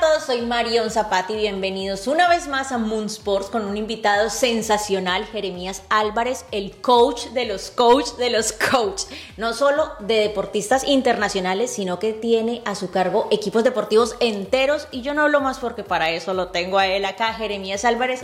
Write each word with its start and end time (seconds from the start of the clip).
a 0.00 0.02
todos, 0.02 0.24
soy 0.24 0.40
Marion 0.40 0.90
Zapati 0.90 1.34
y 1.34 1.36
bienvenidos 1.36 2.06
una 2.06 2.26
vez 2.26 2.48
más 2.48 2.72
a 2.72 2.78
Moon 2.78 3.04
Sports 3.04 3.50
con 3.50 3.66
un 3.66 3.76
invitado 3.76 4.30
sensacional, 4.30 5.26
Jeremías 5.26 5.82
Álvarez, 5.90 6.46
el 6.52 6.74
coach 6.80 7.26
de 7.34 7.44
los 7.44 7.70
coach 7.70 8.12
de 8.16 8.30
los 8.30 8.52
coach, 8.52 9.02
no 9.36 9.52
solo 9.52 9.90
de 9.98 10.14
deportistas 10.14 10.84
internacionales, 10.84 11.70
sino 11.70 11.98
que 11.98 12.14
tiene 12.14 12.62
a 12.64 12.76
su 12.76 12.90
cargo 12.90 13.28
equipos 13.30 13.62
deportivos 13.62 14.16
enteros 14.20 14.88
y 14.90 15.02
yo 15.02 15.12
no 15.12 15.22
hablo 15.22 15.42
más 15.42 15.58
porque 15.58 15.84
para 15.84 16.08
eso 16.08 16.32
lo 16.32 16.48
tengo 16.48 16.78
a 16.78 16.86
él 16.86 17.04
acá, 17.04 17.34
Jeremías 17.34 17.84
Álvarez. 17.84 18.22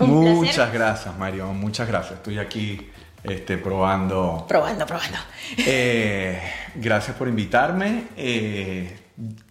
muchas 0.00 0.72
gracias, 0.74 1.16
Marion, 1.16 1.58
muchas 1.58 1.88
gracias. 1.88 2.18
Estoy 2.18 2.38
aquí 2.38 2.90
este, 3.22 3.56
probando. 3.56 4.44
Probando, 4.46 4.84
probando. 4.84 5.18
Eh, 5.56 6.38
gracias 6.74 7.16
por 7.16 7.28
invitarme. 7.28 8.08
Eh, 8.14 8.98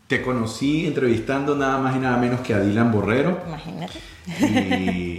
te 0.07 0.21
conocí 0.21 0.85
entrevistando 0.85 1.55
nada 1.55 1.77
más 1.79 1.95
y 1.95 1.99
nada 1.99 2.17
menos 2.17 2.41
que 2.41 2.53
a 2.53 2.59
Dylan 2.59 2.91
Borrero. 2.91 3.41
Imagínate. 3.47 3.99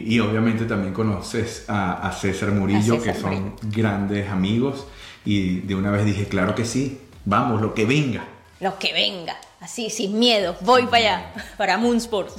Y, 0.07 0.19
obviamente 0.21 0.65
también 0.65 0.93
conoces 0.93 1.65
a, 1.69 2.13
César 2.13 2.53
Murillo, 2.53 3.03
que 3.03 3.15
son 3.15 3.57
grandes 3.63 4.31
amigos. 4.31 4.87
Y 5.25 5.61
de 5.61 5.75
una 5.75 5.91
vez 5.91 6.05
dije, 6.05 6.27
claro 6.27 6.55
que 6.55 6.65
sí, 6.65 7.01
vamos, 7.25 7.61
lo 7.61 7.75
que 7.75 7.85
venga. 7.85 8.25
Lo 8.61 8.79
que 8.79 8.93
venga, 8.93 9.37
así, 9.61 9.91
sin 9.91 10.19
miedo, 10.19 10.57
voy 10.61 10.85
para 10.85 10.97
allá, 10.97 11.33
para 11.57 11.77
Moonsport. 11.79 12.31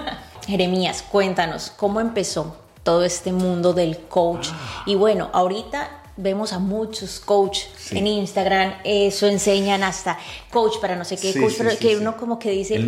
Jeremías, 0.46 1.02
cuéntanos, 1.02 1.72
¿cómo 1.76 2.00
empezó 2.00 2.56
todo 2.82 3.04
este 3.04 3.32
mundo 3.32 3.72
del 3.72 3.98
coach? 3.98 4.48
Ah. 4.52 4.84
Y 4.86 4.94
bueno, 4.94 5.28
ahorita 5.32 5.90
vemos 6.16 6.52
a 6.52 6.58
muchos 6.58 7.20
coach 7.20 7.60
en 7.90 8.06
Instagram, 8.06 8.74
eso 8.84 9.26
enseñan 9.26 9.82
hasta 9.82 10.18
coach 10.50 10.78
para 10.80 10.96
no 10.96 11.04
sé 11.04 11.16
qué, 11.16 11.38
coach, 11.38 11.54
pero 11.58 11.78
que 11.78 11.96
uno 11.96 12.16
como 12.16 12.38
que 12.38 12.50
dice... 12.50 12.78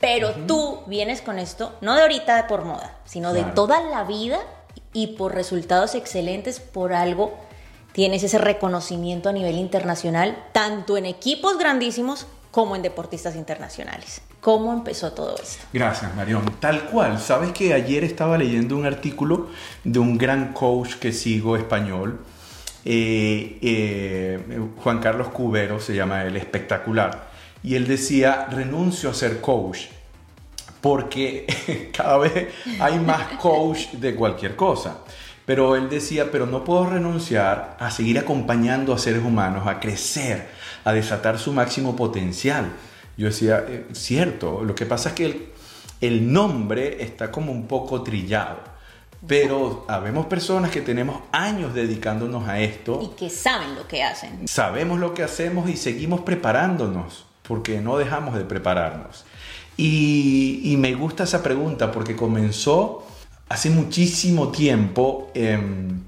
pero 0.00 0.32
tú 0.46 0.80
vienes 0.86 1.22
con 1.22 1.38
esto, 1.38 1.72
no 1.80 1.94
de 1.94 2.02
ahorita 2.02 2.46
por 2.46 2.64
moda, 2.64 2.98
sino 3.04 3.32
de 3.32 3.42
toda 3.42 3.80
la 3.80 4.04
vida 4.04 4.38
y 4.92 5.08
por 5.08 5.34
resultados 5.34 5.94
excelentes, 5.94 6.60
por 6.60 6.92
algo 6.92 7.36
tienes 7.92 8.22
ese 8.22 8.38
reconocimiento 8.38 9.28
a 9.28 9.32
nivel 9.32 9.56
internacional, 9.56 10.36
tanto 10.52 10.96
en 10.96 11.04
equipos 11.06 11.58
grandísimos 11.58 12.26
como 12.50 12.76
en 12.76 12.82
deportistas 12.82 13.36
internacionales. 13.36 14.20
¿Cómo 14.40 14.72
empezó 14.72 15.12
todo 15.12 15.34
esto? 15.36 15.64
Gracias, 15.72 16.14
Marión. 16.14 16.44
Tal 16.60 16.84
cual. 16.84 17.18
Sabes 17.20 17.52
que 17.52 17.74
ayer 17.74 18.04
estaba 18.04 18.38
leyendo 18.38 18.76
un 18.76 18.86
artículo 18.86 19.48
de 19.84 19.98
un 19.98 20.16
gran 20.16 20.52
coach 20.52 20.94
que 20.94 21.12
sigo 21.12 21.56
español, 21.56 22.20
eh, 22.84 23.58
eh, 23.60 24.60
Juan 24.82 25.00
Carlos 25.00 25.28
Cubero, 25.28 25.80
se 25.80 25.94
llama 25.94 26.24
el 26.24 26.36
espectacular, 26.36 27.28
y 27.62 27.74
él 27.74 27.86
decía, 27.86 28.46
renuncio 28.50 29.10
a 29.10 29.14
ser 29.14 29.40
coach, 29.40 29.86
porque 30.80 31.90
cada 31.96 32.18
vez 32.18 32.48
hay 32.80 32.98
más 32.98 33.38
coach 33.38 33.90
de 33.92 34.14
cualquier 34.14 34.56
cosa. 34.56 34.98
Pero 35.44 35.76
él 35.76 35.88
decía, 35.88 36.30
pero 36.30 36.46
no 36.46 36.62
puedo 36.62 36.86
renunciar 36.86 37.76
a 37.80 37.90
seguir 37.90 38.18
acompañando 38.18 38.92
a 38.92 38.98
seres 38.98 39.24
humanos 39.24 39.66
a 39.66 39.80
crecer, 39.80 40.46
a 40.84 40.92
desatar 40.92 41.38
su 41.38 41.52
máximo 41.52 41.96
potencial. 41.96 42.72
Yo 43.16 43.26
decía, 43.26 43.64
eh, 43.66 43.86
cierto, 43.92 44.62
lo 44.62 44.74
que 44.74 44.86
pasa 44.86 45.10
es 45.10 45.14
que 45.16 45.52
el, 46.00 46.32
nombre 46.32 47.02
está 47.02 47.30
como 47.32 47.52
un 47.52 47.66
poco 47.66 48.02
trillado. 48.02 48.58
Pero 49.26 49.84
habemos 49.88 50.26
personas 50.26 50.70
que 50.70 50.80
tenemos 50.80 51.22
años 51.32 51.74
dedicándonos 51.74 52.48
a 52.48 52.60
esto. 52.60 53.00
Y 53.02 53.16
que 53.18 53.28
saben 53.28 53.74
lo 53.74 53.88
que 53.88 54.04
hacen. 54.04 54.46
Sabemos 54.46 55.00
lo 55.00 55.12
que 55.12 55.24
hacemos 55.24 55.68
y 55.68 55.76
seguimos 55.76 56.20
preparándonos, 56.20 57.26
porque 57.42 57.80
no 57.80 57.98
dejamos 57.98 58.36
de 58.36 58.44
prepararnos. 58.44 59.24
Y, 59.76 60.76
me 60.78 60.94
gusta 60.94 61.24
esa 61.24 61.42
pregunta 61.42 61.92
porque 61.92 62.16
comenzó 62.16 63.06
hace 63.48 63.70
muchísimo 63.70 64.48
tiempo, 64.48 65.30
em, 65.34 66.02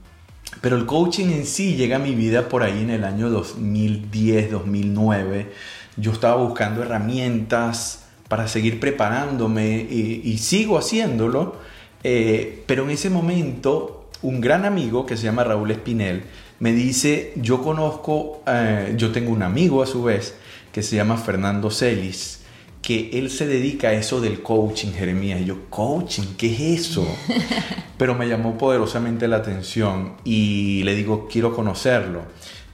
pero 0.60 0.76
el 0.76 0.86
coaching 0.86 1.26
en 1.26 1.46
sí 1.46 1.76
llega 1.76 1.96
a 1.96 2.00
mi 2.00 2.14
vida 2.14 2.48
por 2.48 2.62
ahí 2.62 2.82
en 2.82 2.90
el 2.90 3.04
año 3.04 3.30
2010, 3.30 4.50
2009 4.50 5.48
yo 5.96 6.12
estaba 6.12 6.36
buscando 6.42 6.82
herramientas 6.82 8.04
para 8.28 8.48
seguir 8.48 8.80
preparándome 8.80 9.80
y, 9.80 10.38
sigo 10.38 10.78
haciéndolo, 10.78 11.56
eh, 12.04 12.62
pero 12.66 12.84
en 12.84 12.90
ese 12.90 13.10
momento 13.10 14.08
un 14.22 14.40
gran 14.40 14.64
amigo 14.64 15.04
que 15.04 15.16
se 15.16 15.24
llama 15.24 15.44
Raúl 15.44 15.70
Espinel 15.70 16.22
me 16.60 16.72
dice, 16.72 17.32
yo 17.36 17.62
conozco, 17.62 18.42
eh, 18.46 18.94
yo 18.96 19.12
tengo 19.12 19.32
un 19.32 19.42
amigo 19.42 19.82
a 19.82 19.86
su 19.86 20.04
vez 20.04 20.34
que 20.72 20.82
se 20.82 20.96
llama 20.96 21.16
Fernando 21.16 21.70
Celis, 21.70 22.39
que 22.82 23.10
él 23.12 23.30
se 23.30 23.46
dedica 23.46 23.88
a 23.88 23.92
eso 23.92 24.20
del 24.20 24.42
coaching, 24.42 24.92
Jeremías. 24.92 25.40
Y 25.40 25.46
yo, 25.46 25.68
coaching, 25.68 26.34
¿qué 26.36 26.52
es 26.52 26.80
eso? 26.80 27.06
Pero 27.98 28.14
me 28.14 28.28
llamó 28.28 28.56
poderosamente 28.56 29.28
la 29.28 29.36
atención 29.36 30.14
y 30.24 30.82
le 30.84 30.94
digo, 30.94 31.28
quiero 31.30 31.54
conocerlo 31.54 32.22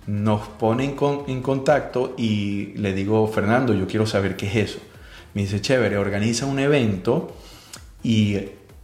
nos 0.06 0.46
ponen 0.46 0.96
en 1.26 1.42
contacto 1.42 2.14
y 2.16 2.72
le 2.76 2.92
digo, 2.92 3.26
Fernando, 3.28 3.74
yo 3.74 3.86
quiero 3.86 4.06
saber 4.06 4.36
qué 4.36 4.46
es 4.46 4.70
eso. 4.70 4.78
Me 5.34 5.42
dice, 5.42 5.60
chévere, 5.60 5.98
organiza 5.98 6.46
un 6.46 6.58
evento 6.58 7.36
y 8.02 8.36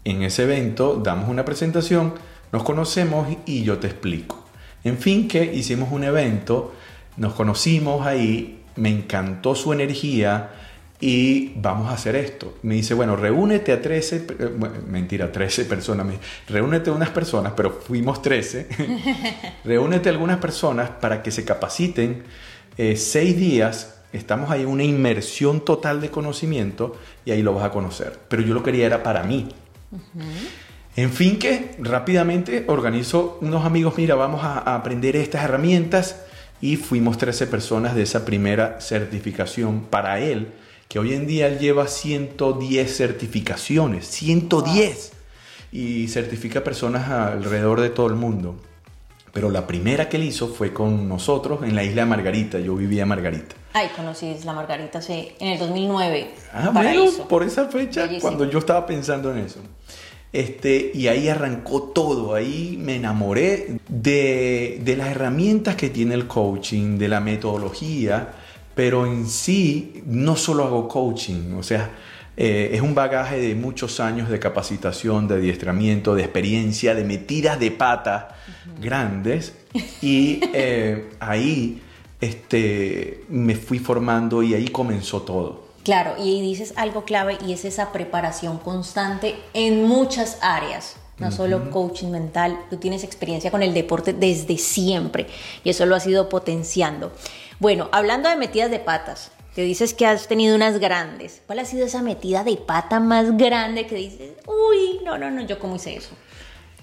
en 0.05 0.23
ese 0.23 0.43
evento 0.43 1.01
damos 1.03 1.29
una 1.29 1.45
presentación, 1.45 2.15
nos 2.51 2.65
conocemos 2.65 3.29
y 3.47 3.63
yo 3.63 3.79
te 3.79 3.87
explico. 3.87 4.45
En 4.85 4.99
fin, 4.99 5.29
que 5.29 5.45
hicimos 5.55 5.93
un 5.93 6.03
evento, 6.05 6.75
nos 7.17 7.35
conocimos 7.35 8.05
ahí, 8.05 8.63
me 8.75 8.89
encantó 8.89 9.55
su 9.55 9.73
energía, 9.73 10.51
y 11.03 11.55
vamos 11.57 11.91
a 11.91 11.95
hacer 11.95 12.15
esto. 12.15 12.55
Me 12.63 12.77
dice, 12.77 12.95
bueno, 12.95 13.17
reúnete 13.17 13.73
a 13.73 13.83
13, 13.83 14.27
eh, 14.39 14.51
mentira, 14.87 15.33
13 15.33 15.65
personas, 15.65 16.07
reúnete 16.49 16.91
a 16.91 16.93
unas 16.93 17.11
personas, 17.11 17.55
pero 17.57 17.73
fuimos 17.73 18.23
13, 18.23 18.69
reúnete 19.65 20.09
a 20.09 20.13
algunas 20.13 20.39
personas 20.39 20.91
para 20.91 21.21
que 21.21 21.33
se 21.33 21.45
capaciten 21.45 22.23
eh, 22.79 22.97
seis 22.97 23.37
días, 23.37 23.97
estamos 24.13 24.53
ahí 24.53 24.63
en 24.63 24.69
una 24.69 24.85
inmersión 24.85 25.65
total 25.65 26.01
de 26.01 26.09
conocimiento 26.11 26.97
y 27.25 27.33
ahí 27.33 27.43
lo 27.43 27.53
vas 27.53 27.65
a 27.65 27.71
conocer. 27.71 28.21
Pero 28.29 28.43
yo 28.43 28.55
lo 28.55 28.63
quería 28.63 28.87
era 28.87 29.03
para 29.03 29.25
mí. 29.25 29.49
En 30.95 31.11
fin, 31.11 31.37
que 31.37 31.75
rápidamente 31.81 32.65
organizo 32.69 33.39
unos 33.41 33.67
amigos, 33.67 33.95
mira, 33.97 34.15
vamos 34.15 34.45
a, 34.45 34.61
a 34.61 34.77
aprender 34.77 35.17
estas 35.17 35.43
herramientas 35.43 36.23
y 36.61 36.77
fuimos 36.77 37.19
13 37.19 37.49
personas 37.49 37.97
de 37.97 38.03
esa 38.03 38.25
primera 38.25 38.81
certificación 38.81 39.81
para 39.91 40.21
él 40.21 40.53
que 40.93 40.99
hoy 40.99 41.15
en 41.15 41.27
día 41.27 41.47
él 41.47 41.59
lleva 41.59 41.89
110 41.89 42.95
certificaciones, 42.95 44.07
110, 44.09 45.13
y 45.73 46.07
certifica 46.09 46.63
personas 46.63 47.09
alrededor 47.09 47.81
de 47.81 47.89
todo 47.89 48.09
el 48.09 48.15
mundo. 48.15 48.57
Pero 49.33 49.49
la 49.49 49.67
primera 49.67 50.11
que 50.11 50.19
él 50.19 50.25
hizo 50.25 50.49
fue 50.49 50.75
con 50.75 51.09
nosotros 51.09 51.63
en 51.63 51.75
la 51.75 51.83
isla 51.83 52.05
Margarita, 52.05 52.59
yo 52.59 52.75
vivía 52.75 53.05
en 53.05 53.09
Margarita. 53.09 53.57
Ay, 53.73 53.89
conocí 53.97 54.27
Isla 54.27 54.53
Margarita 54.53 55.01
sí, 55.01 55.33
en 55.41 55.53
el 55.53 55.59
2009. 55.59 56.31
Ah, 56.53 56.69
bueno, 56.75 57.07
por 57.27 57.43
esa 57.43 57.69
fecha, 57.69 58.07
cuando 58.21 58.45
yo 58.45 58.59
estaba 58.59 58.85
pensando 58.85 59.33
en 59.33 59.39
eso. 59.39 59.61
Este, 60.31 60.91
y 60.93 61.09
ahí 61.09 61.27
arrancó 61.31 61.85
todo, 61.85 62.35
ahí 62.35 62.77
me 62.79 62.97
enamoré 62.97 63.79
de, 63.89 64.79
de 64.83 64.97
las 64.97 65.09
herramientas 65.09 65.75
que 65.75 65.89
tiene 65.89 66.13
el 66.13 66.27
coaching, 66.27 66.99
de 66.99 67.09
la 67.09 67.21
metodología, 67.21 68.35
pero 68.75 69.07
en 69.07 69.29
sí 69.29 70.03
no 70.07 70.37
solo 70.37 70.65
hago 70.65 70.89
coaching, 70.89 71.55
o 71.59 71.63
sea, 71.63 71.91
eh, 72.37 72.71
es 72.73 72.81
un 72.81 72.95
bagaje 72.95 73.39
de 73.39 73.55
muchos 73.55 74.01
años 74.01 74.31
de 74.31 74.39
capacitación, 74.39 75.29
de 75.29 75.35
adiestramiento, 75.35 76.15
de 76.15 76.23
experiencia, 76.23 76.95
de 76.95 77.05
metidas 77.05 77.61
de 77.61 77.71
pata 77.71 78.37
grandes 78.81 79.55
y 80.01 80.41
eh, 80.55 81.11
ahí 81.21 81.83
este, 82.21 83.25
me 83.29 83.55
fui 83.55 83.79
formando 83.79 84.43
y 84.43 84.55
ahí 84.55 84.69
comenzó 84.69 85.23
todo. 85.23 85.67
Claro, 85.85 86.15
y 86.19 86.41
dices 86.41 86.73
algo 86.77 87.05
clave 87.05 87.37
y 87.47 87.53
es 87.53 87.65
esa 87.65 87.93
preparación 87.93 88.59
constante 88.59 89.35
en 89.53 89.85
muchas 89.85 90.39
áreas 90.41 90.97
no 91.23 91.31
solo 91.31 91.71
coaching 91.71 92.09
mental, 92.09 92.59
tú 92.69 92.77
tienes 92.77 93.05
experiencia 93.05 93.51
con 93.51 93.63
el 93.63 93.75
deporte 93.75 94.13
desde 94.13 94.59
siempre 94.59 95.27
y 95.63 95.71
eso 95.71 95.87
lo 95.87 95.95
has 95.95 96.07
ido 96.07 96.29
potenciando. 96.29 97.13
Bueno, 97.63 97.89
hablando 97.93 98.29
de 98.29 98.35
metidas 98.35 98.73
de 98.73 98.81
patas, 98.81 99.31
te 99.55 99.63
dices 99.63 99.95
que 99.95 100.05
has 100.05 100.27
tenido 100.27 100.57
unas 100.57 100.81
grandes. 100.81 101.43
¿Cuál 101.47 101.61
ha 101.61 101.65
sido 101.65 101.87
esa 101.87 102.03
metida 102.03 102.43
de 102.43 102.57
pata 102.57 102.99
más 102.99 103.37
grande 103.37 103.87
que 103.87 103.95
dices, 103.95 104.33
uy, 104.49 104.99
no, 105.05 105.17
no, 105.17 105.31
no, 105.31 105.43
yo 105.43 105.61
cómo 105.61 105.77
hice 105.77 105.95
eso? 105.95 106.17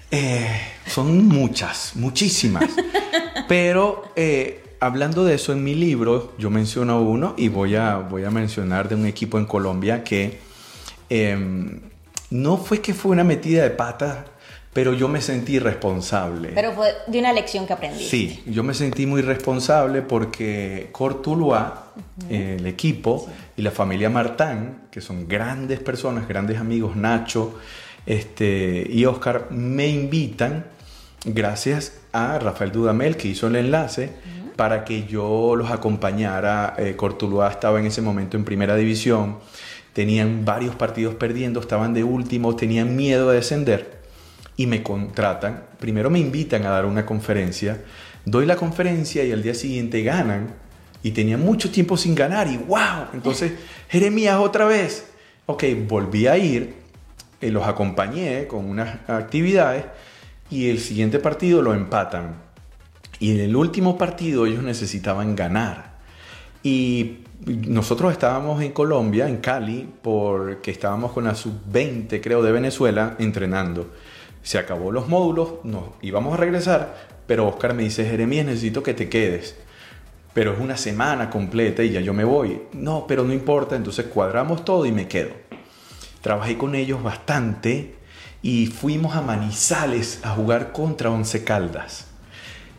Eh, 0.10 0.48
son 0.88 1.28
muchas, 1.28 1.98
muchísimas. 1.98 2.64
Pero 3.50 4.06
eh, 4.16 4.64
hablando 4.80 5.26
de 5.26 5.36
eso 5.36 5.52
en 5.52 5.66
mi 5.66 5.76
libro, 5.76 6.31
yo 6.38 6.50
menciono 6.50 7.02
uno 7.02 7.34
y 7.36 7.50
voy 7.50 7.76
a, 7.76 7.98
voy 7.98 8.24
a 8.24 8.31
mencionar 8.31 8.88
de 8.88 8.96
un 8.96 9.06
equipo 9.06 9.38
en 9.38 9.48
Colombia 9.48 10.06
que 10.06 10.40
em, 11.10 11.81
no 12.30 12.56
fue 12.56 12.80
que 12.80 12.94
fue 12.94 13.12
una 13.12 13.26
metida 13.26 13.64
de 13.64 13.72
pata 13.72 14.28
pero 14.80 14.94
yo 14.94 15.10
me 15.10 15.20
sentí 15.20 15.60
responsable. 15.60 16.52
Pero 16.56 16.72
fue 16.72 16.94
de 17.06 17.20
una 17.20 17.34
lección 17.34 17.68
que 17.68 17.74
aprendí. 17.74 18.02
Sí, 18.02 18.42
yo 18.46 18.64
me 18.64 18.74
sentí 18.74 19.06
muy 19.06 19.22
responsable 19.22 20.02
porque 20.02 20.88
Cortuluá, 20.94 21.88
el 22.30 22.66
equipo, 22.66 23.28
y 23.58 23.62
la 23.62 23.72
familia 23.72 24.10
Martán, 24.10 24.84
que 24.90 25.02
son 25.02 25.28
grandes 25.28 25.81
personas, 25.81 26.30
grandes 26.30 26.60
amigos, 26.60 26.96
Nacho 26.96 27.60
este, 28.06 28.88
y 28.90 29.04
Oscar, 29.04 29.48
me 29.50 29.90
invitan, 29.90 30.68
gracias 31.26 32.00
a 32.14 32.40
Rafael 32.40 32.72
Dudamel, 32.72 33.18
que 33.18 33.28
hizo 33.28 33.48
el 33.48 33.58
enlace, 33.58 34.12
para 34.56 34.86
que 34.86 35.06
yo 35.08 35.58
los 35.58 35.72
acompañara. 35.72 36.76
Eh, 36.78 36.96
Cortuluá 36.96 37.52
estaba 37.52 37.81
en 37.81 37.86
ese 37.86 38.02
momento 38.02 38.38
en 38.38 38.46
primera 38.46 38.78
división, 38.78 39.40
tenían 39.92 40.46
varios 40.46 40.74
partidos 40.76 41.16
perdiendo, 41.16 41.60
estaban 41.60 41.94
de 41.94 42.06
último, 42.06 42.56
tenían 42.56 42.96
miedo 42.96 43.31
de 43.31 43.36
descender 43.36 43.99
y 44.60 44.68
me 44.68 44.84
contratan. 44.84 45.64
Primero 45.80 46.10
me 46.10 46.20
invitan 46.20 46.66
a 46.66 46.72
dar 46.72 46.86
una 46.86 47.06
conferencia, 47.06 47.82
doy 48.26 48.46
la 48.46 48.58
conferencia 48.58 49.24
y 49.24 49.32
al 49.32 49.42
día 49.42 49.54
siguiente 49.54 50.04
ganan 50.04 50.54
y 51.02 51.12
tenía 51.12 51.38
mucho 51.38 51.72
tiempo 51.72 51.96
sin 51.96 52.14
ganar 52.14 52.50
y 52.50 52.58
wow, 52.58 53.08
entonces 53.14 53.54
Jeremías 53.88 54.36
otra 54.38 54.66
vez. 54.66 55.12
Ok, 55.46 55.64
volví 55.88 56.28
a 56.28 56.38
ir, 56.38 56.74
eh, 57.40 57.52
los 57.52 57.66
acompañé 57.70 58.48
con 58.48 58.66
unas 58.66 59.10
actividades 59.10 59.86
y 60.50 60.70
el 60.70 60.80
siguiente 60.80 61.20
partido 61.20 61.62
lo 61.62 61.74
empatan. 61.74 62.36
Y 63.18 63.32
en 63.32 63.40
el 63.40 63.56
último 63.56 63.98
partido 63.98 64.46
ellos 64.46 64.62
necesitaban 64.62 65.38
ganar. 65.38 66.00
Y 66.64 67.20
nosotros 67.46 68.12
estábamos 68.12 68.62
en 68.62 68.74
Colombia, 68.74 69.30
en 69.30 69.38
Cali, 69.38 69.88
porque 70.02 70.72
estábamos 70.72 71.14
con 71.14 71.24
la 71.24 71.36
sub-20, 71.36 72.20
creo, 72.22 72.44
de 72.44 72.52
Venezuela, 72.52 73.16
entrenando. 73.20 73.90
Se 74.44 74.58
acabó 74.58 74.92
los 74.92 75.08
módulos, 75.08 75.56
nos 75.64 75.84
íbamos 76.02 76.34
a 76.34 76.38
regresar, 76.38 76.96
pero 77.28 77.48
Oscar 77.48 77.74
me 77.74 77.84
dice, 77.84 78.06
Jeremías, 78.06 78.46
necesito 78.46 78.82
que 78.84 78.94
te 78.94 79.10
quedes. 79.10 79.56
Pero 80.34 80.54
es 80.54 80.60
una 80.60 80.78
semana 80.78 81.30
completa 81.30 81.84
y 81.84 81.92
ya 81.92 82.02
yo 82.02 82.14
me 82.14 82.24
voy. 82.24 82.62
No, 82.74 83.06
pero 83.08 83.24
no 83.24 83.34
importa, 83.34 83.76
entonces 83.76 84.06
cuadramos 84.06 84.64
todo 84.64 84.86
y 84.86 84.92
me 84.92 85.08
quedo. 85.08 85.32
Trabajé 86.22 86.58
con 86.58 86.76
ellos 86.76 87.02
bastante 87.02 87.96
y 88.42 88.68
fuimos 88.68 89.16
a 89.16 89.22
Manizales 89.22 90.20
a 90.24 90.32
jugar 90.32 90.72
contra 90.72 91.10
Once 91.10 91.44
Caldas. 91.44 92.08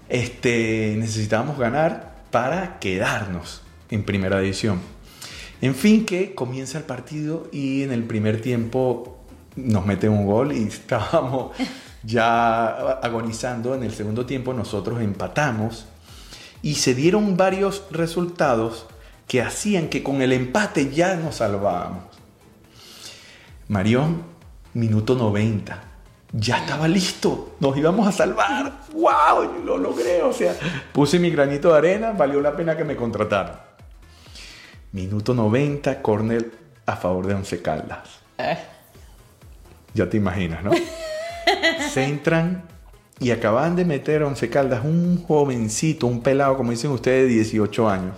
Este, 0.08 0.94
necesitábamos 0.98 1.58
ganar 1.58 2.24
para 2.30 2.78
quedarnos 2.78 3.62
en 3.90 4.04
primera 4.04 4.40
división. 4.40 4.80
En 5.62 5.74
fin, 5.74 6.06
que 6.06 6.34
comienza 6.34 6.78
el 6.78 6.84
partido 6.84 7.48
y 7.52 7.82
en 7.82 7.92
el 7.92 8.04
primer 8.04 8.40
tiempo 8.40 9.19
nos 9.56 9.86
mete 9.86 10.08
un 10.08 10.26
gol 10.26 10.52
y 10.52 10.62
estábamos 10.68 11.56
ya 12.02 12.68
agonizando. 13.02 13.74
En 13.74 13.82
el 13.82 13.92
segundo 13.92 14.26
tiempo 14.26 14.52
nosotros 14.52 15.00
empatamos 15.00 15.86
y 16.62 16.74
se 16.74 16.94
dieron 16.94 17.36
varios 17.36 17.84
resultados 17.90 18.86
que 19.26 19.42
hacían 19.42 19.88
que 19.88 20.02
con 20.02 20.22
el 20.22 20.32
empate 20.32 20.90
ya 20.90 21.14
nos 21.14 21.36
salvábamos. 21.36 22.04
Marión, 23.68 24.24
minuto 24.74 25.14
90. 25.14 25.84
Ya 26.32 26.58
estaba 26.58 26.86
listo, 26.86 27.56
nos 27.60 27.76
íbamos 27.76 28.06
a 28.06 28.12
salvar. 28.12 28.72
¡Wow! 28.92 29.64
Lo 29.64 29.78
logré, 29.78 30.22
o 30.22 30.32
sea, 30.32 30.54
puse 30.92 31.18
mi 31.18 31.30
granito 31.30 31.72
de 31.72 31.78
arena, 31.78 32.12
valió 32.12 32.40
la 32.40 32.56
pena 32.56 32.76
que 32.76 32.84
me 32.84 32.94
contrataran. 32.94 33.60
Minuto 34.92 35.34
90, 35.34 36.02
Cornell 36.02 36.52
a 36.86 36.96
favor 36.96 37.26
de 37.26 37.34
Once 37.34 37.62
Caldas. 37.62 38.08
Eh. 38.38 38.58
Ya 39.94 40.08
te 40.08 40.16
imaginas, 40.16 40.62
¿no? 40.62 40.72
Se 41.92 42.04
entran 42.04 42.64
y 43.18 43.32
acaban 43.32 43.76
de 43.76 43.84
meter 43.84 44.22
a 44.22 44.26
Once 44.26 44.48
Caldas 44.48 44.84
un 44.84 45.22
jovencito, 45.22 46.06
un 46.06 46.22
pelado, 46.22 46.56
como 46.56 46.70
dicen 46.70 46.90
ustedes, 46.90 47.28
de 47.28 47.34
18 47.34 47.88
años. 47.88 48.14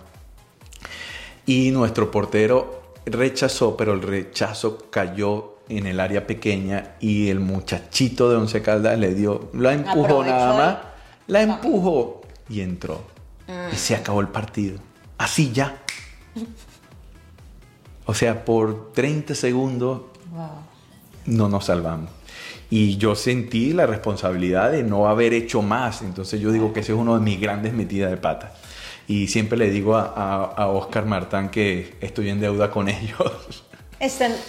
Y 1.45 1.73
nuestro 1.73 2.11
portero 2.11 2.83
rechazó, 3.05 3.77
pero 3.77 3.95
el 3.95 4.03
rechazo 4.03 4.91
cayó 4.91 5.57
en 5.69 5.87
el 5.87 5.99
área 5.99 6.27
pequeña 6.27 6.95
y 7.01 7.31
el 7.31 7.41
muchachito 7.41 8.31
de 8.31 8.37
Once 8.37 8.63
Caldas 8.63 8.99
le 8.99 9.15
dio, 9.15 9.51
la 9.55 9.73
empujó 9.73 10.25
nada 10.25 10.57
más, 10.57 10.79
la 11.27 11.43
empujó 11.43 12.23
y 12.49 12.61
entró. 12.61 13.03
Y 13.73 13.77
se 13.77 13.97
acabó 13.97 14.21
el 14.21 14.29
partido. 14.29 14.79
Así 15.19 15.53
ya. 15.53 15.79
O 18.05 18.15
sea, 18.15 18.45
por 18.45 18.93
30 18.93 19.37
segundos 19.37 20.03
no 21.27 21.49
nos 21.49 21.67
salvamos. 21.67 22.11
Y 22.71 22.97
yo 22.97 23.15
sentí 23.15 23.73
la 23.73 23.87
responsabilidad 23.87 24.73
de 24.73 24.83
no 24.83 25.09
haber 25.09 25.35
hecho 25.35 25.61
más. 25.63 26.03
Entonces 26.03 26.41
yo 26.41 26.53
digo 26.53 26.73
que 26.73 26.81
ese 26.81 26.93
es 26.93 26.99
uno 26.99 27.15
de 27.15 27.21
mis 27.21 27.41
grandes 27.41 27.75
metidas 27.75 28.11
de 28.11 28.17
pata. 28.17 28.55
Y 29.07 29.29
siempre 29.29 29.59
le 29.59 29.71
digo 29.71 29.97
a, 29.97 30.07
a 30.07 30.67
Oscar 30.69 31.05
Martán 31.05 31.51
que 31.51 31.97
estoy 32.01 32.31
en 32.31 32.41
deuda 32.41 32.71
con 32.71 32.89
ellos 32.89 33.65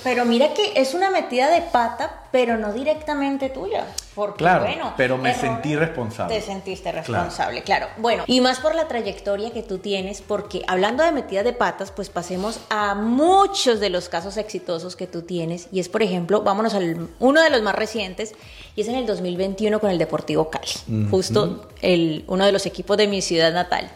pero 0.04 0.26
mira 0.26 0.54
que 0.54 0.74
es 0.76 0.96
una 0.96 1.12
metida 1.12 1.50
de 1.50 1.62
pata, 1.62 2.24
pero 2.32 2.58
no 2.58 2.74
directamente 2.74 3.50
tuya. 3.50 3.86
Porque, 4.16 4.38
claro, 4.38 4.66
bueno, 4.66 4.94
pero 4.98 5.18
me 5.18 5.36
sentí 5.36 5.76
responsable. 5.76 6.36
Te 6.36 6.42
sentiste 6.42 6.92
responsable, 6.92 7.62
claro. 7.62 7.88
Bueno, 7.98 8.24
y 8.26 8.42
más 8.42 8.60
por 8.60 8.74
la 8.74 8.88
trayectoria 8.88 9.52
que 9.52 9.62
tú 9.62 9.78
tienes, 9.78 10.22
porque 10.22 10.64
hablando 10.68 11.04
de 11.04 11.12
metida 11.12 11.44
de 11.44 11.54
patas, 11.54 11.92
pues 11.92 12.10
pasemos 12.10 12.62
a 12.70 12.96
muchos 12.96 13.80
de 13.80 13.92
los 13.92 14.10
casos 14.10 14.38
exitosos 14.38 14.96
que 14.96 15.06
tú 15.06 15.22
tienes. 15.22 15.68
Y 15.72 15.80
es, 15.80 15.88
por 15.88 16.02
ejemplo, 16.02 16.42
vámonos 16.42 16.74
al 16.74 17.10
uno 17.20 17.42
de 17.42 17.50
los 17.52 17.62
más 17.62 17.76
recientes, 17.76 18.34
y 18.76 18.82
es 18.82 18.88
en 18.88 18.96
el 18.96 19.06
2021 19.06 19.80
con 19.80 19.92
el 19.92 20.00
Deportivo 20.00 20.50
Cali, 20.50 21.08
justo 21.12 21.70
el, 21.82 22.24
uno 22.28 22.46
de 22.46 22.52
los 22.52 22.66
equipos 22.66 22.98
de 22.98 23.08
mi 23.08 23.22
ciudad 23.22 23.54
natal. 23.54 23.92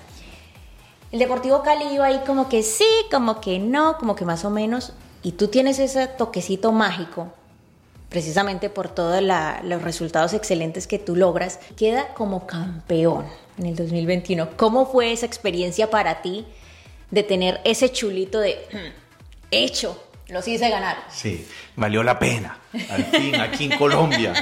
El 1.11 1.19
Deportivo 1.19 1.63
Cali 1.63 1.85
iba 1.93 2.05
ahí 2.05 2.21
como 2.27 2.47
que 2.47 2.61
sí, 2.61 2.87
como 3.09 3.41
que 3.41 3.57
no, 3.57 3.97
como 3.97 4.15
que 4.15 4.25
más 4.25 4.45
o 4.45 4.51
menos 4.51 4.93
y 5.23 5.33
tú 5.33 5.47
tienes 5.47 5.79
ese 5.79 6.07
toquecito 6.07 6.71
mágico, 6.71 7.33
precisamente 8.09 8.69
por 8.69 8.89
todos 8.89 9.21
los 9.21 9.81
resultados 9.81 10.33
excelentes 10.33 10.87
que 10.87 10.99
tú 10.99 11.15
logras, 11.15 11.59
queda 11.75 12.13
como 12.13 12.47
campeón 12.47 13.25
en 13.57 13.65
el 13.65 13.75
2021. 13.75 14.51
¿Cómo 14.55 14.85
fue 14.85 15.11
esa 15.11 15.25
experiencia 15.25 15.89
para 15.89 16.21
ti 16.21 16.45
de 17.11 17.23
tener 17.23 17.59
ese 17.63 17.91
chulito 17.91 18.39
de 18.39 18.57
hmm, 18.71 18.93
hecho? 19.51 20.01
Los 20.29 20.45
hice 20.47 20.69
ganar. 20.69 20.97
Sí, 21.09 21.45
valió 21.77 22.03
la 22.03 22.19
pena. 22.19 22.57
Al 22.89 23.05
fin, 23.05 23.35
aquí 23.35 23.65
en 23.65 23.77
Colombia. 23.77 24.33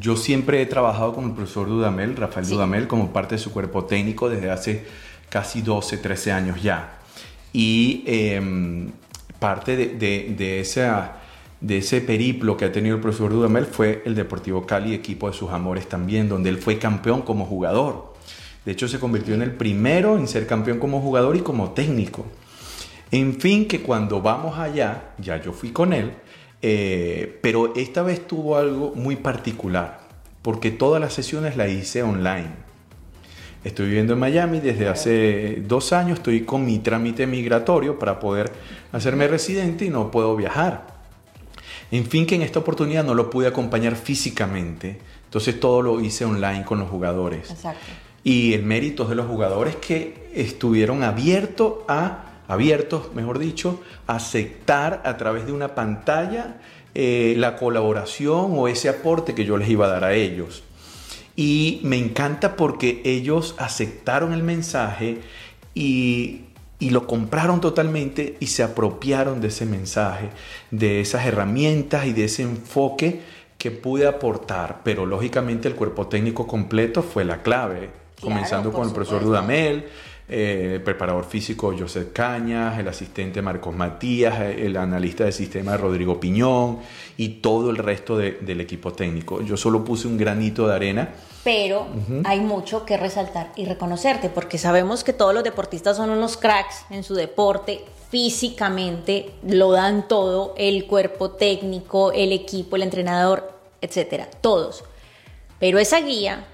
Yo 0.00 0.16
siempre 0.16 0.62
he 0.62 0.66
trabajado 0.66 1.12
con 1.14 1.24
el 1.24 1.32
profesor 1.32 1.66
Dudamel, 1.66 2.16
Rafael 2.16 2.46
Dudamel, 2.46 2.86
como 2.86 3.12
parte 3.12 3.34
de 3.34 3.40
su 3.40 3.52
cuerpo 3.52 3.84
técnico 3.84 4.28
desde 4.28 4.50
hace 4.50 4.86
casi 5.28 5.60
12, 5.60 5.98
13 5.98 6.32
años 6.32 6.62
ya. 6.62 6.98
Y 7.52 8.04
em, 8.06 8.92
parte 9.38 9.76
de, 9.76 10.34
de, 10.36 10.60
esa, 10.60 11.16
de 11.60 11.78
ese 11.78 12.00
periplo 12.00 12.56
que 12.56 12.64
ha 12.64 12.72
tenido 12.72 12.96
el 12.96 13.02
profesor 13.02 13.32
Dudamel 13.32 13.66
fue 13.66 14.02
el 14.04 14.14
Deportivo 14.14 14.66
Cali, 14.66 14.94
equipo 14.94 15.28
de 15.28 15.36
sus 15.36 15.50
amores 15.50 15.88
también, 15.88 16.28
donde 16.28 16.50
él 16.50 16.58
fue 16.58 16.78
campeón 16.78 17.22
como 17.22 17.46
jugador. 17.46 18.14
De 18.64 18.72
hecho, 18.72 18.88
se 18.88 18.98
convirtió 18.98 19.34
en 19.34 19.42
el 19.42 19.52
primero 19.52 20.18
en 20.18 20.28
ser 20.28 20.46
campeón 20.46 20.78
como 20.78 21.00
jugador 21.00 21.36
y 21.36 21.40
como 21.40 21.70
técnico. 21.70 22.26
En 23.10 23.40
fin, 23.40 23.66
que 23.66 23.80
cuando 23.80 24.20
vamos 24.20 24.58
allá, 24.58 25.14
ya 25.18 25.40
yo 25.40 25.52
fui 25.52 25.70
con 25.70 25.92
él, 25.92 26.12
eh, 26.60 27.38
pero 27.42 27.74
esta 27.76 28.02
vez 28.02 28.26
tuvo 28.26 28.56
algo 28.56 28.92
muy 28.94 29.16
particular, 29.16 30.00
porque 30.42 30.70
todas 30.70 31.00
las 31.00 31.14
sesiones 31.14 31.56
las 31.56 31.70
hice 31.70 32.02
online. 32.02 32.67
Estoy 33.64 33.86
viviendo 33.86 34.12
en 34.12 34.20
Miami 34.20 34.60
desde 34.60 34.88
hace 34.88 35.62
dos 35.66 35.92
años, 35.92 36.18
estoy 36.18 36.42
con 36.42 36.64
mi 36.64 36.78
trámite 36.78 37.26
migratorio 37.26 37.98
para 37.98 38.20
poder 38.20 38.52
hacerme 38.92 39.26
residente 39.26 39.84
y 39.84 39.90
no 39.90 40.10
puedo 40.10 40.36
viajar. 40.36 40.86
En 41.90 42.06
fin, 42.06 42.26
que 42.26 42.36
en 42.36 42.42
esta 42.42 42.60
oportunidad 42.60 43.04
no 43.04 43.14
lo 43.14 43.30
pude 43.30 43.48
acompañar 43.48 43.96
físicamente, 43.96 44.98
entonces 45.24 45.58
todo 45.58 45.82
lo 45.82 46.00
hice 46.00 46.24
online 46.24 46.64
con 46.64 46.78
los 46.78 46.88
jugadores. 46.88 47.50
Exacto. 47.50 47.84
Y 48.22 48.52
el 48.54 48.62
mérito 48.62 49.06
de 49.06 49.14
los 49.14 49.26
jugadores 49.26 49.76
que 49.76 50.28
estuvieron 50.34 51.02
abiertos 51.02 51.74
a, 51.88 52.42
abiertos, 52.46 53.14
mejor 53.14 53.38
dicho, 53.38 53.80
a 54.06 54.16
aceptar 54.16 55.02
a 55.04 55.16
través 55.16 55.46
de 55.46 55.52
una 55.52 55.74
pantalla 55.74 56.58
eh, 56.94 57.34
la 57.36 57.56
colaboración 57.56 58.52
o 58.54 58.68
ese 58.68 58.88
aporte 58.88 59.34
que 59.34 59.44
yo 59.44 59.56
les 59.56 59.68
iba 59.68 59.86
a 59.86 59.88
dar 59.88 60.04
a 60.04 60.14
ellos. 60.14 60.62
Y 61.38 61.78
me 61.84 61.96
encanta 61.96 62.56
porque 62.56 63.00
ellos 63.04 63.54
aceptaron 63.58 64.32
el 64.32 64.42
mensaje 64.42 65.20
y, 65.72 66.40
lo 66.80 67.06
compraron 67.06 67.60
totalmente 67.60 68.36
y 68.40 68.48
se 68.48 68.64
apropiaron 68.64 69.40
de 69.40 69.46
ese 69.46 69.64
mensaje, 69.64 70.30
de 70.72 71.00
esas 71.00 71.26
herramientas 71.26 72.06
y 72.06 72.12
de 72.12 72.24
ese 72.24 72.42
enfoque 72.42 73.20
que 73.56 73.70
pude 73.70 74.08
aportar. 74.08 74.80
Pero 74.82 75.06
lógicamente 75.06 75.68
el 75.68 75.76
cuerpo 75.76 76.08
técnico 76.08 76.48
completo 76.48 77.04
fue 77.04 77.24
la 77.24 77.40
clave, 77.42 77.90
comenzando 78.20 78.72
con 78.72 78.88
el 78.88 78.92
profesor 78.92 79.22
Dudamel, 79.22 79.86
eh, 80.30 80.72
el 80.74 80.82
preparador 80.82 81.24
físico 81.24 81.74
José 81.78 82.10
Cañas, 82.12 82.78
el 82.78 82.86
asistente 82.86 83.40
Marcos 83.40 83.74
Matías, 83.74 84.38
el 84.40 84.76
analista 84.76 85.24
del 85.24 85.32
sistema 85.32 85.76
Rodrigo 85.78 86.20
Piñón 86.20 86.80
y 87.16 87.40
todo 87.40 87.70
el 87.70 87.78
resto 87.78 88.18
del 88.18 88.60
equipo 88.60 88.92
técnico. 88.92 89.40
Yo 89.40 89.56
solo 89.56 89.82
puse 89.82 90.06
un 90.06 90.18
granito 90.18 90.68
de 90.68 90.74
arena. 90.74 91.14
Pero 91.44 91.86
hay 92.24 92.40
mucho 92.40 92.84
que 92.84 92.98
resaltar 92.98 93.52
y 93.56 93.64
reconocerte, 93.64 94.28
porque 94.28 94.58
sabemos 94.58 95.02
que 95.02 95.14
todos 95.14 95.32
los 95.32 95.44
deportistas 95.44 95.96
son 95.96 96.10
unos 96.10 96.36
cracks 96.36 96.84
en 96.90 97.04
su 97.04 97.14
deporte, 97.14 97.80
físicamente 98.10 99.30
lo 99.46 99.72
dan 99.72 100.08
todo, 100.08 100.54
el 100.58 100.86
cuerpo 100.86 101.30
técnico, 101.30 102.12
el 102.12 102.32
equipo, 102.32 102.76
el 102.76 102.82
entrenador, 102.82 103.50
etcétera, 103.80 104.28
todos. 104.42 104.84
Pero 105.58 105.78
esa 105.78 106.00
guía 106.00 106.46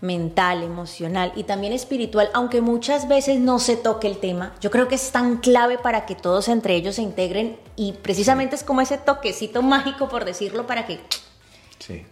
mental, 0.00 0.62
emocional 0.62 1.32
y 1.36 1.44
también 1.44 1.72
espiritual, 1.72 2.30
aunque 2.32 2.60
muchas 2.60 3.08
veces 3.08 3.38
no 3.38 3.58
se 3.58 3.76
toque 3.76 4.06
el 4.08 4.18
tema, 4.18 4.54
yo 4.60 4.70
creo 4.70 4.88
que 4.88 4.94
es 4.94 5.12
tan 5.12 5.38
clave 5.38 5.78
para 5.78 6.06
que 6.06 6.14
todos 6.14 6.48
entre 6.48 6.74
ellos 6.74 6.96
se 6.96 7.02
integren 7.02 7.56
y 7.76 7.92
precisamente 7.92 8.56
es 8.56 8.64
como 8.64 8.80
ese 8.80 8.98
toquecito 8.98 9.62
mágico, 9.62 10.08
por 10.08 10.24
decirlo, 10.24 10.66
para 10.66 10.86
que 10.86 11.00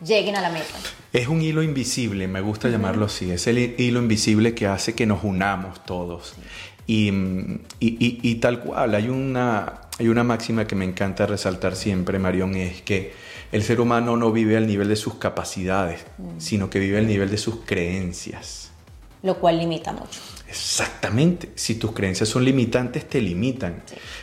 lleguen 0.04 0.37
a 0.37 0.40
la 0.40 0.50
meta. 0.50 0.75
Es 1.12 1.28
un 1.28 1.40
hilo 1.40 1.62
invisible, 1.62 2.28
me 2.28 2.40
gusta 2.40 2.68
llamarlo 2.68 3.07
así, 3.07 3.30
es 3.30 3.47
el 3.47 3.59
hilo 3.59 4.00
invisible 4.00 4.54
que 4.54 4.66
hace 4.66 4.95
que 4.95 5.07
nos 5.07 5.25
unamos 5.25 5.85
todos. 5.85 6.35
Y, 6.87 7.12
y, 7.80 8.35
tal 8.37 8.61
cual, 8.61 8.95
hay 8.95 9.11
una, 9.11 9.83
hay 9.99 10.09
una 10.09 10.25
máxima 10.25 10.66
que 10.66 10.75
me 10.75 10.87
encanta 10.87 11.26
resaltar 11.26 11.76
siempre, 11.76 12.18
Marión, 12.18 12.54
es 12.54 12.80
que 12.80 13.12
el 13.52 13.62
ser 13.62 13.80
humano 13.80 14.16
no 14.16 14.30
vive 14.32 14.56
al 14.56 14.66
nivel 14.66 14.88
de 14.88 14.96
sus 14.96 15.14
capacidades, 15.14 16.04
mm. 16.18 16.38
sino 16.40 16.70
que 16.70 16.78
vive 16.78 16.98
al 16.98 17.06
nivel 17.06 17.30
de 17.30 17.38
sus 17.38 17.56
creencias. 17.64 18.70
Lo 19.22 19.38
cual 19.38 19.58
limita 19.58 19.92
mucho. 19.92 20.20
Exactamente. 20.48 21.50
Si 21.54 21.74
tus 21.74 21.92
creencias 21.92 22.28
son 22.28 22.44
limitantes, 22.44 23.08
te 23.08 23.20
limitan. 23.20 23.82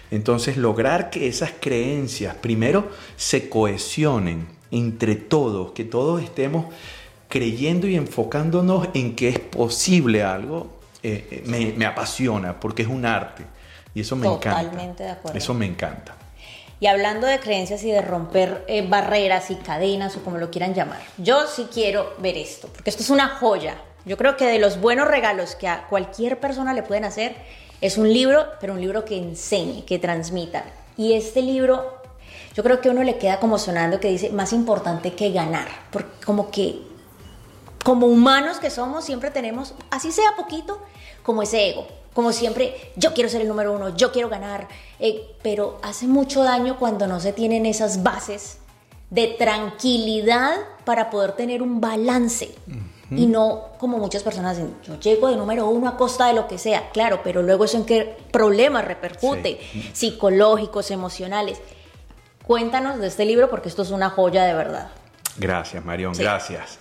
Entonces, 0.09 0.57
lograr 0.57 1.09
que 1.09 1.27
esas 1.27 1.51
creencias 1.59 2.35
primero 2.35 2.89
se 3.15 3.49
cohesionen 3.49 4.47
entre 4.71 5.15
todos, 5.15 5.73
que 5.73 5.83
todos 5.83 6.23
estemos 6.23 6.73
creyendo 7.27 7.87
y 7.87 7.95
enfocándonos 7.95 8.89
en 8.93 9.15
que 9.15 9.29
es 9.29 9.39
posible 9.39 10.23
algo, 10.23 10.79
eh, 11.03 11.27
eh, 11.29 11.43
me, 11.45 11.73
me, 11.73 11.85
apasiona 11.85 12.59
porque 12.59 12.83
es 12.83 12.87
un 12.87 13.05
arte. 13.05 13.43
Y 13.93 14.01
eso 14.01 14.15
me 14.15 14.27
encanta. 14.27 14.63
Totalmente 14.63 15.03
de 15.03 15.09
acuerdo. 15.11 15.37
Eso 15.37 15.53
me 15.53 15.65
encanta. 15.65 16.15
Y 16.79 16.87
hablando 16.87 17.25
de 17.25 17.39
creencias 17.39 17.83
y 17.83 17.91
de 17.91 18.01
romper 18.01 18.65
eh, 18.67 18.85
barreras 18.87 19.49
y 19.49 19.55
cadenas 19.55 20.17
o 20.17 20.23
como 20.23 20.37
lo 20.37 20.51
quieran 20.51 20.73
llamar, 20.73 21.01
yo 21.17 21.47
sí 21.47 21.67
quiero 21.73 22.13
ver 22.19 22.37
esto, 22.37 22.67
porque 22.67 22.89
esto 22.89 23.01
es 23.01 23.09
una 23.09 23.29
joya. 23.29 23.77
Yo 24.05 24.17
creo 24.17 24.35
que 24.37 24.45
de 24.45 24.59
los 24.59 24.79
buenos 24.81 25.07
regalos 25.07 25.55
que 25.55 25.67
a 25.67 25.87
cualquier 25.87 26.39
persona 26.39 26.73
le 26.73 26.83
pueden 26.83 27.05
hacer 27.05 27.35
es 27.81 27.97
un 27.97 28.11
libro, 28.11 28.45
pero 28.59 28.73
un 28.73 28.81
libro 28.81 29.05
que 29.05 29.17
enseñe, 29.17 29.85
que 29.85 29.99
transmita. 29.99 30.65
Y 30.97 31.13
este 31.13 31.41
libro, 31.41 32.01
yo 32.53 32.63
creo 32.63 32.81
que 32.81 32.89
uno 32.89 33.03
le 33.03 33.17
queda 33.17 33.39
como 33.39 33.57
sonando 33.57 33.99
que 33.99 34.09
dice, 34.09 34.29
más 34.29 34.53
importante 34.53 35.13
que 35.13 35.31
ganar, 35.31 35.67
porque 35.91 36.25
como 36.25 36.51
que 36.51 36.81
como 37.83 38.07
humanos 38.07 38.57
que 38.57 38.69
somos 38.69 39.05
siempre 39.05 39.29
tenemos, 39.29 39.75
así 39.91 40.11
sea 40.11 40.35
poquito, 40.35 40.81
como 41.23 41.43
ese 41.43 41.69
ego 41.69 41.87
como 42.15 42.31
siempre, 42.31 42.93
yo 42.95 43.13
quiero 43.13 43.29
ser 43.29 43.41
el 43.41 43.49
número 43.49 43.73
uno, 43.73 43.93
yo 43.97 44.13
quiero 44.13 44.29
ganar, 44.29 44.69
eh, 45.01 45.35
pero 45.43 45.79
hace 45.83 46.07
mucho 46.07 46.43
daño 46.43 46.79
cuando 46.79 47.07
no 47.07 47.19
se 47.19 47.33
tienen 47.33 47.65
esas 47.65 48.03
bases 48.03 48.59
de 49.09 49.27
tranquilidad 49.37 50.55
para 50.85 51.09
poder 51.09 51.33
tener 51.33 51.61
un 51.61 51.81
balance. 51.81 52.55
Y 53.11 53.27
no 53.27 53.65
como 53.77 53.97
muchas 53.97 54.23
personas 54.23 54.57
dicen, 54.57 54.75
yo 54.83 54.97
llego 54.99 55.27
de 55.27 55.35
número 55.35 55.67
uno 55.67 55.89
a 55.89 55.97
costa 55.97 56.27
de 56.27 56.33
lo 56.33 56.47
que 56.47 56.57
sea, 56.57 56.89
claro, 56.89 57.19
pero 57.23 57.43
luego 57.43 57.65
eso 57.65 57.77
en 57.77 57.85
qué 57.85 58.17
problemas 58.31 58.85
repercute, 58.85 59.59
psicológicos, 59.93 60.91
emocionales. 60.91 61.59
Cuéntanos 62.47 62.97
de 62.99 63.07
este 63.07 63.25
libro 63.25 63.49
porque 63.49 63.67
esto 63.67 63.81
es 63.81 63.91
una 63.91 64.09
joya 64.09 64.45
de 64.45 64.53
verdad. 64.53 64.89
Gracias, 65.37 65.83
Marión, 65.83 66.13
gracias. 66.17 66.79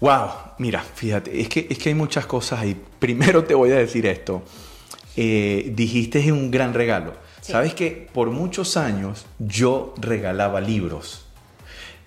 Wow, 0.00 0.28
mira, 0.58 0.82
fíjate, 0.82 1.40
es 1.40 1.48
que, 1.48 1.66
es 1.70 1.78
que 1.78 1.88
hay 1.88 1.94
muchas 1.94 2.26
cosas 2.26 2.60
ahí. 2.60 2.76
Primero 2.98 3.44
te 3.44 3.54
voy 3.54 3.72
a 3.72 3.76
decir 3.76 4.06
esto. 4.06 4.42
Eh, 5.16 5.72
dijiste 5.74 6.18
es 6.18 6.30
un 6.30 6.50
gran 6.50 6.74
regalo. 6.74 7.14
Sabes 7.40 7.74
que 7.74 8.08
por 8.12 8.30
muchos 8.30 8.76
años 8.76 9.24
yo 9.38 9.94
regalaba 9.98 10.60
libros 10.60 11.26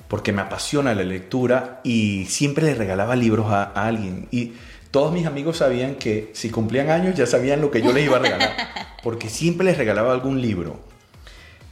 porque 0.10 0.34
me 0.34 0.42
apasiona 0.42 0.94
la 0.96 1.04
lectura 1.04 1.80
y 1.84 2.26
siempre 2.26 2.66
le 2.66 2.74
regalaba 2.74 3.16
libros 3.16 3.46
a, 3.52 3.64
alguien. 3.64 4.28
Y 4.32 4.54
todos 4.92 5.14
mis 5.14 5.26
amigos 5.28 5.58
sabían 5.58 5.96
que 5.96 6.32
si 6.34 6.50
cumplían 6.50 6.90
años 6.90 7.16
ya 7.16 7.28
sabían 7.28 7.62
lo 7.62 7.72
que 7.72 7.82
yo 7.82 7.94
les 7.94 8.06
iba 8.06 8.18
a 8.18 8.20
regalar, 8.20 8.52
porque 9.04 9.30
siempre 9.30 9.66
les 9.66 9.78
regalaba 9.78 10.12
algún 10.12 10.42
libro. 10.42 10.80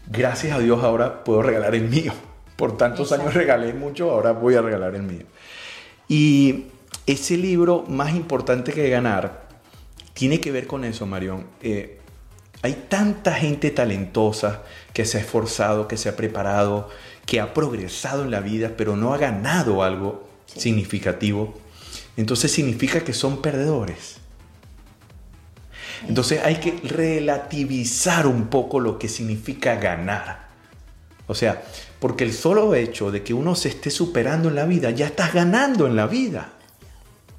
Gracias 0.05 0.55
a 0.55 0.59
Dios 0.59 0.83
ahora 0.83 1.23
puedo 1.23 1.41
regalar 1.41 1.75
el 1.75 1.89
mío. 1.89 2.13
Por 2.55 2.77
tantos 2.77 3.11
años 3.11 3.33
regalé 3.33 3.73
mucho, 3.73 4.11
ahora 4.11 4.31
voy 4.31 4.53
a 4.53 4.61
regalar 4.61 4.95
el 4.95 5.03
mío. 5.03 5.25
Y 6.07 6.65
ese 7.05 7.37
libro, 7.37 7.85
más 7.87 8.13
importante 8.15 8.73
que 8.73 8.89
ganar, 8.89 9.47
tiene 10.13 10.39
que 10.39 10.51
ver 10.51 10.67
con 10.67 10.83
eso, 10.83 11.05
Marión. 11.05 11.45
Eh, 11.61 11.99
hay 12.61 12.85
tanta 12.89 13.33
gente 13.33 13.69
talentosa 13.71 14.63
que 14.93 15.05
se 15.05 15.17
ha 15.17 15.21
esforzado, 15.21 15.87
que 15.87 15.97
se 15.97 16.09
ha 16.09 16.15
preparado, 16.15 16.89
que 17.25 17.39
ha 17.39 17.53
progresado 17.53 18.23
en 18.23 18.31
la 18.31 18.39
vida, 18.39 18.73
pero 18.75 18.95
no 18.95 19.13
ha 19.13 19.17
ganado 19.17 19.83
algo 19.83 20.27
significativo. 20.47 21.53
Entonces 22.15 22.51
significa 22.51 23.01
que 23.01 23.13
son 23.13 23.41
perdedores. 23.41 24.17
Entonces 26.07 26.41
hay 26.43 26.55
que 26.55 26.79
relativizar 26.83 28.27
un 28.27 28.47
poco 28.47 28.79
lo 28.79 28.97
que 28.97 29.07
significa 29.07 29.75
ganar. 29.75 30.47
O 31.27 31.35
sea, 31.35 31.63
porque 31.99 32.23
el 32.23 32.33
solo 32.33 32.75
hecho 32.75 33.11
de 33.11 33.23
que 33.23 33.33
uno 33.33 33.55
se 33.55 33.69
esté 33.69 33.89
superando 33.89 34.49
en 34.49 34.55
la 34.55 34.65
vida, 34.65 34.91
ya 34.91 35.07
estás 35.07 35.33
ganando 35.33 35.87
en 35.87 35.95
la 35.95 36.07
vida. 36.07 36.53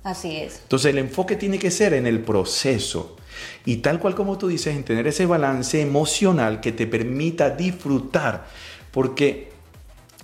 Así 0.02 0.36
es. 0.36 0.60
Entonces 0.62 0.90
el 0.90 0.98
enfoque 0.98 1.36
tiene 1.36 1.58
que 1.58 1.70
ser 1.70 1.94
en 1.94 2.06
el 2.06 2.20
proceso. 2.20 3.16
Y 3.64 3.76
tal 3.76 4.00
cual 4.00 4.14
como 4.14 4.38
tú 4.38 4.48
dices, 4.48 4.74
en 4.74 4.84
tener 4.84 5.06
ese 5.06 5.26
balance 5.26 5.80
emocional 5.80 6.60
que 6.60 6.72
te 6.72 6.86
permita 6.86 7.50
disfrutar. 7.50 8.46
Porque 8.90 9.50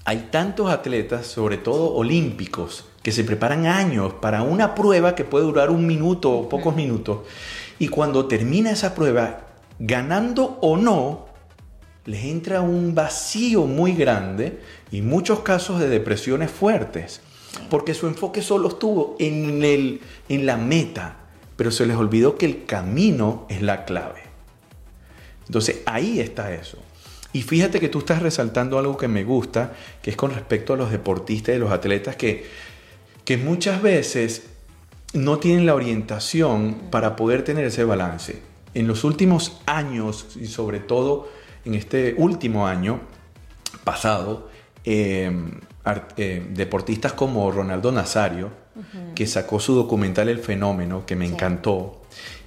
hay 0.05 0.29
tantos 0.31 0.71
atletas, 0.71 1.27
sobre 1.27 1.59
todo 1.59 1.95
olímpicos, 1.95 2.87
que 3.03 3.13
se 3.13 3.25
preparan 3.25 3.67
años 3.67 4.15
para 4.15 4.43
una 4.43 4.75
prueba 4.75 5.15
que 5.15 5.25
puede 5.25 5.45
durar 5.45 5.71
un 5.71 5.87
minuto 5.87 6.31
o 6.31 6.49
pocos 6.49 6.75
minutos. 6.75 7.21
Y 7.79 7.89
cuando 7.89 8.27
termina 8.27 8.71
esa 8.71 8.95
prueba, 8.95 9.41
ganando 9.79 10.59
o 10.61 10.77
no, 10.77 11.24
les 12.07 12.25
entra 12.25 12.61
un 12.61 12.95
vacío 12.95 13.65
muy 13.67 13.95
grande 13.95 14.61
y 14.91 15.03
muchos 15.03 15.41
casos 15.41 15.81
de 15.81 15.89
depresiones 15.89 16.51
fuertes, 16.51 17.21
porque 17.71 17.95
su 17.95 18.07
enfoque 18.07 18.43
solo 18.43 18.69
estuvo 18.69 19.17
en, 19.19 19.63
el, 19.65 20.01
en 20.29 20.47
la 20.47 20.57
meta, 20.57 21.17
pero 21.57 21.71
se 21.71 21.87
les 21.87 21.97
olvidó 21.97 22.37
que 22.37 22.47
el 22.47 22.65
camino 22.67 23.47
es 23.49 23.63
la 23.63 23.85
clave. 23.85 24.23
Entonces 25.47 25.83
ahí 25.87 26.21
está 26.21 26.53
eso. 26.53 26.79
Y 27.33 27.43
fíjate 27.43 27.81
que 27.81 27.89
tú 27.89 28.01
estás 28.01 28.23
resaltando 28.23 28.79
algo 28.79 28.97
que 28.97 29.09
me 29.09 29.25
gusta, 29.25 29.73
que 30.03 30.11
es 30.11 30.17
con 30.17 30.33
respecto 30.33 30.75
a 30.75 30.77
los 30.77 30.91
deportistas 30.91 31.57
y 31.57 31.59
los 31.59 31.73
atletas 31.73 32.17
que, 32.17 32.47
que 33.25 33.37
muchas 33.37 33.83
veces 33.83 34.45
no 35.15 35.39
tienen 35.39 35.67
la 35.67 35.75
orientación 35.75 36.77
para 36.91 37.17
poder 37.17 37.43
tener 37.43 37.65
ese 37.65 37.85
balance. 37.85 38.41
En 38.75 38.87
los 38.87 39.05
últimos 39.05 39.61
años 39.67 40.37
y 40.41 40.47
sobre 40.47 40.81
todo 40.81 41.29
en 41.65 41.75
este 41.75 42.15
último 42.19 42.67
año 42.67 43.01
pasado, 43.85 44.49
em, 44.85 45.51
eh, 46.17 46.47
deportistas 46.51 47.13
como 47.13 47.51
Ronaldo 47.51 47.93
Nazario, 47.93 48.65
que 49.15 49.27
sacó 49.27 49.61
su 49.61 49.75
documental 49.75 50.29
El 50.29 50.41
Fenómeno, 50.41 51.07
que 51.07 51.15
me 51.15 51.27
encantó, 51.27 52.03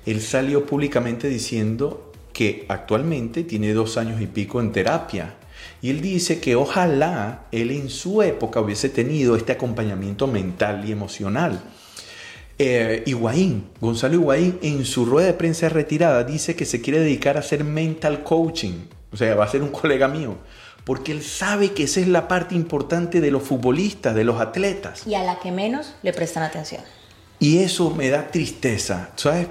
él 0.05 0.21
salió 0.21 0.65
públicamente 0.65 1.29
diciendo 1.29 2.12
que 2.33 2.65
actualmente 2.67 3.43
tiene 3.43 3.74
dos 3.74 3.97
años 3.97 4.21
y 4.21 4.27
pico 4.27 4.59
en 4.59 4.71
terapia. 4.71 5.36
Y 5.81 5.89
él 5.89 6.01
dice 6.01 6.39
que 6.39 6.55
ojalá 6.55 7.47
él 7.51 7.71
en 7.71 7.89
su 7.89 8.21
época 8.21 8.62
hubiese 8.62 8.89
tenido 8.89 9.36
este 9.36 9.53
acompañamiento 9.53 10.27
mental 10.27 10.88
y 10.88 10.91
emocional. 10.91 11.62
Eh, 12.59 13.03
Higuaín, 13.05 13.65
Gonzalo 13.79 14.15
Higuaín, 14.15 14.59
en 14.62 14.86
su 14.86 15.05
rueda 15.05 15.27
de 15.27 15.33
prensa 15.33 15.69
retirada 15.69 16.24
dice 16.24 16.55
que 16.55 16.65
se 16.65 16.81
quiere 16.81 17.00
dedicar 17.00 17.38
a 17.38 17.41
hacer 17.41 17.63
mental 17.63 18.24
coaching. 18.24 18.86
O 19.12 19.18
sea, 19.18 19.36
va 19.36 19.46
a 19.46 19.48
ser 19.48 19.62
un 19.64 19.70
colega 19.70 20.08
mío. 20.08 20.38
Porque 20.84 21.12
él 21.12 21.22
sabe 21.22 21.74
que 21.74 21.84
esa 21.84 22.00
es 22.00 22.08
la 22.08 22.28
parte 22.28 22.56
importante 22.56 23.20
de 23.20 23.32
los 23.32 23.44
futbolistas, 23.44 24.16
de 24.16 24.24
los 24.24 24.40
atletas. 24.40 25.06
Y 25.06 25.16
a 25.16 25.24
la 25.24 25.40
que 25.40 25.52
menos 25.52 25.96
le 26.02 26.14
prestan 26.14 26.44
atención. 26.44 26.82
Y 27.40 27.60
eso 27.60 27.92
me 27.92 28.10
da 28.10 28.28
tristeza. 28.28 29.10
¿Sabes? 29.16 29.48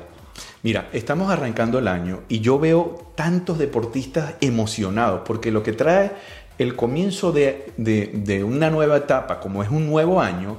Mira, 0.63 0.89
estamos 0.93 1.31
arrancando 1.31 1.79
el 1.79 1.89
año 1.89 2.23
y 2.29 2.41
yo 2.41 2.59
veo 2.59 3.13
tantos 3.15 3.59
deportistas 3.59 4.35
emocionados 4.41 5.23
porque 5.25 5.51
lo 5.51 5.63
que 5.63 5.73
trae 5.73 6.13
el 6.59 6.75
comienzo 6.75 7.33
de, 7.33 7.73
de, 7.77 8.45
una 8.45 8.71
nueva 8.71 8.97
etapa, 8.97 9.41
como 9.41 9.63
es 9.63 9.71
un 9.71 9.87
nuevo 9.87 10.21
año, 10.21 10.57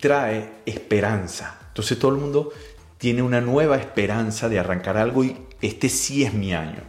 trae 0.00 0.54
esperanza. 0.64 1.58
Entonces 1.68 1.98
todo 1.98 2.12
el 2.12 2.18
mundo 2.18 2.50
tiene 2.98 3.22
una 3.22 3.40
nueva 3.40 3.76
esperanza 3.76 4.48
de 4.48 4.58
arrancar 4.58 4.96
algo 4.96 5.22
y 5.22 5.36
este 5.60 5.88
sí 5.88 6.24
es 6.24 6.32
mi 6.32 6.54
año. 6.54 6.80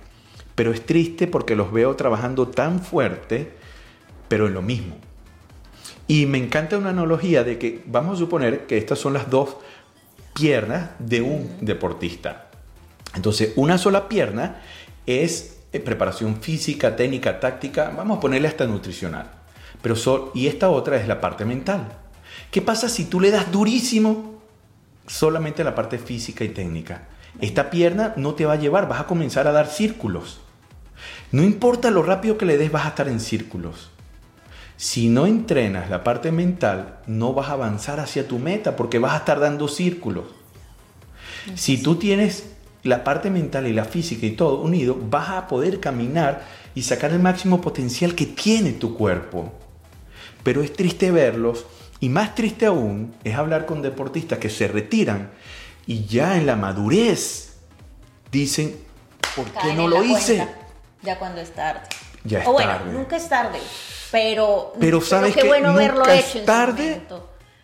Pero 0.57 0.71
es 0.71 0.83
triste 0.83 1.27
porque 1.27 1.55
los 1.55 1.71
veo 1.71 1.95
trabajando 1.95 2.47
tan 2.47 2.81
fuerte, 2.81 3.53
pero 4.27 4.47
en 4.47 4.55
lo 4.55 4.63
mismo. 4.63 4.97
Y 6.07 6.25
me 6.25 6.39
encanta 6.39 6.79
una 6.79 6.89
analogía 6.89 7.43
de 7.43 7.59
que 7.59 7.83
vamos 7.85 8.15
a 8.15 8.17
suponer 8.17 8.65
que 8.65 8.79
estas 8.79 8.97
son 8.97 9.13
las 9.13 9.29
dos 9.29 9.57
piernas 10.33 10.89
de 10.97 11.21
un 11.21 11.57
deportista. 11.61 12.47
Entonces, 13.13 13.53
una 13.55 13.77
sola 13.77 14.09
pierna 14.09 14.63
es 15.05 15.59
eh, 15.73 15.79
preparación 15.79 16.37
física, 16.41 16.95
técnica, 16.95 17.39
táctica, 17.39 17.93
vamos 17.95 18.17
a 18.17 18.19
ponerle 18.19 18.47
hasta 18.47 18.65
nutricional. 18.65 19.29
Pero 19.83 20.31
y 20.33 20.47
esta 20.47 20.71
otra 20.71 20.97
es 20.97 21.07
la 21.07 21.21
parte 21.21 21.45
mental. 21.45 21.87
¿Qué 22.49 22.63
pasa 22.63 22.89
si 22.89 23.05
tú 23.05 23.19
le 23.19 23.29
das 23.29 23.51
durísimo 23.51 24.41
solamente 25.05 25.63
la 25.63 25.75
parte 25.75 25.99
física 25.99 26.43
y 26.43 26.49
técnica? 26.49 27.09
Esta 27.41 27.69
pierna 27.69 28.13
no 28.17 28.33
te 28.33 28.47
va 28.47 28.53
a 28.53 28.59
llevar, 28.59 28.87
vas 28.87 29.01
a 29.01 29.05
comenzar 29.05 29.47
a 29.47 29.51
dar 29.51 29.67
círculos. 29.67 30.41
No 31.31 31.43
importa 31.43 31.91
lo 31.91 32.03
rápido 32.03 32.37
que 32.37 32.45
le 32.45 32.57
des, 32.57 32.71
vas 32.71 32.85
a 32.85 32.89
estar 32.89 33.07
en 33.07 33.19
círculos. 33.19 33.89
Si 34.77 35.09
no 35.09 35.25
entrenas 35.25 35.89
la 35.89 36.03
parte 36.03 36.31
mental, 36.31 36.99
no 37.07 37.33
vas 37.33 37.49
a 37.49 37.53
avanzar 37.53 37.99
hacia 37.99 38.27
tu 38.27 38.37
meta 38.37 38.75
porque 38.75 38.99
vas 38.99 39.13
a 39.13 39.17
estar 39.17 39.39
dando 39.39 39.67
círculos. 39.67 40.25
Si 41.55 41.81
tú 41.81 41.95
tienes 41.95 42.51
la 42.83 43.03
parte 43.03 43.29
mental 43.29 43.67
y 43.67 43.73
la 43.73 43.85
física 43.85 44.25
y 44.25 44.31
todo 44.31 44.61
unido, 44.61 44.97
vas 45.09 45.29
a 45.29 45.47
poder 45.47 45.79
caminar 45.79 46.45
y 46.75 46.83
sacar 46.83 47.11
el 47.11 47.19
máximo 47.19 47.59
potencial 47.59 48.13
que 48.13 48.27
tiene 48.27 48.73
tu 48.73 48.95
cuerpo. 48.95 49.51
Pero 50.43 50.61
es 50.61 50.73
triste 50.73 51.11
verlos 51.11 51.65
y 51.99 52.09
más 52.09 52.35
triste 52.35 52.67
aún 52.67 53.15
es 53.23 53.35
hablar 53.35 53.65
con 53.65 53.81
deportistas 53.81 54.37
que 54.37 54.49
se 54.49 54.67
retiran 54.67 55.31
y 55.87 56.05
ya 56.05 56.37
en 56.37 56.45
la 56.45 56.55
madurez 56.55 57.55
dicen, 58.31 58.75
¿por 59.35 59.45
qué 59.45 59.73
no 59.73 59.87
lo 59.87 60.03
hice? 60.03 60.47
Ya 61.01 61.19
cuando 61.19 61.41
es 61.41 61.51
tarde. 61.51 61.81
Ya 62.23 62.39
es 62.41 62.47
o 62.47 62.53
bueno, 62.53 62.71
tarde. 62.71 62.91
nunca 62.91 63.17
es 63.17 63.29
tarde, 63.29 63.59
pero, 64.11 64.73
pero 64.79 65.01
sabes 65.01 65.33
qué 65.35 65.41
que 65.41 65.47
bueno 65.47 65.69
nunca 65.69 65.79
verlo 65.79 66.05
es 66.07 66.35
hecho 66.35 66.45
tarde, 66.45 67.01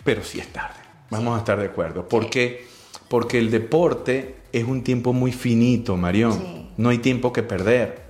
pero 0.03 0.23
sí 0.23 0.39
es 0.39 0.47
tarde. 0.53 0.79
Vamos 1.09 1.35
a 1.35 1.39
estar 1.39 1.59
de 1.59 1.65
acuerdo, 1.65 2.07
porque 2.07 2.67
porque 3.13 3.37
el 3.37 3.51
deporte 3.51 4.37
es 4.51 4.63
un 4.63 4.83
tiempo 4.83 5.13
muy 5.13 5.31
finito, 5.31 5.95
Marión. 5.97 6.71
No 6.77 6.89
hay 6.89 6.97
tiempo 6.97 7.31
que 7.31 7.43
perder. 7.43 8.01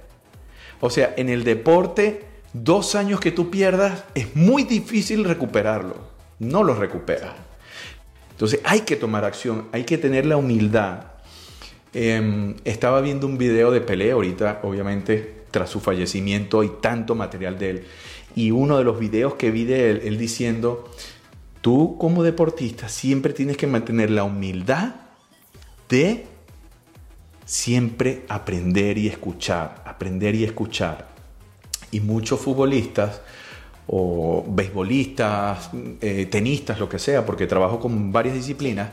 O 0.79 0.89
sea, 0.89 1.13
en 1.17 1.27
el 1.27 1.43
deporte, 1.43 2.25
dos 2.53 2.95
años 2.95 3.19
que 3.19 3.31
tú 3.31 3.49
pierdas 3.49 4.05
es 4.15 4.33
muy 4.35 4.63
difícil 4.63 5.25
recuperarlo. 5.25 5.95
No 6.39 6.63
lo 6.63 6.73
recuperas. 6.73 7.33
Entonces 8.31 8.61
hay 8.63 8.81
que 8.81 8.95
tomar 8.95 9.25
acción, 9.25 9.67
hay 9.73 9.83
que 9.83 9.97
tener 9.97 10.25
la 10.25 10.37
humildad. 10.37 11.12
Em, 11.93 12.55
estaba 12.65 13.01
viendo 13.01 13.27
un 13.27 13.37
video 13.37 13.71
de 13.71 13.81
Pelé 13.81 14.11
ahorita, 14.11 14.61
obviamente, 14.63 15.43
tras 15.51 15.69
su 15.69 15.79
fallecimiento 15.79 16.61
hay 16.61 16.71
tanto 16.81 17.13
material 17.13 17.59
de 17.59 17.69
él. 17.69 17.83
Y 18.35 18.51
uno 18.51 18.77
de 18.77 18.83
los 18.83 18.99
videos 18.99 19.35
que 19.35 19.51
vi 19.51 19.65
de 19.65 19.91
él, 19.91 20.01
él 20.03 20.17
diciendo, 20.17 20.89
tú 21.61 21.97
como 21.99 22.23
deportista 22.23 22.89
siempre 22.89 23.33
tienes 23.33 23.57
que 23.57 23.67
mantener 23.67 24.09
la 24.09 24.23
humildad 24.23 24.95
de 25.87 26.25
siempre 27.45 28.23
aprender 28.27 28.97
y 28.97 29.07
escuchar, 29.07 29.83
aprender 29.85 30.33
y 30.33 30.43
escuchar. 30.43 31.07
Y 31.91 31.99
muchos 31.99 32.39
futbolistas 32.39 33.21
o 33.85 34.43
beisbolistas, 34.47 35.69
eh, 36.01 36.25
tenistas, 36.25 36.79
lo 36.79 36.89
que 36.89 36.97
sea, 36.97 37.25
porque 37.25 37.45
trabajo 37.45 37.79
con 37.79 38.11
varias 38.11 38.33
disciplinas, 38.33 38.89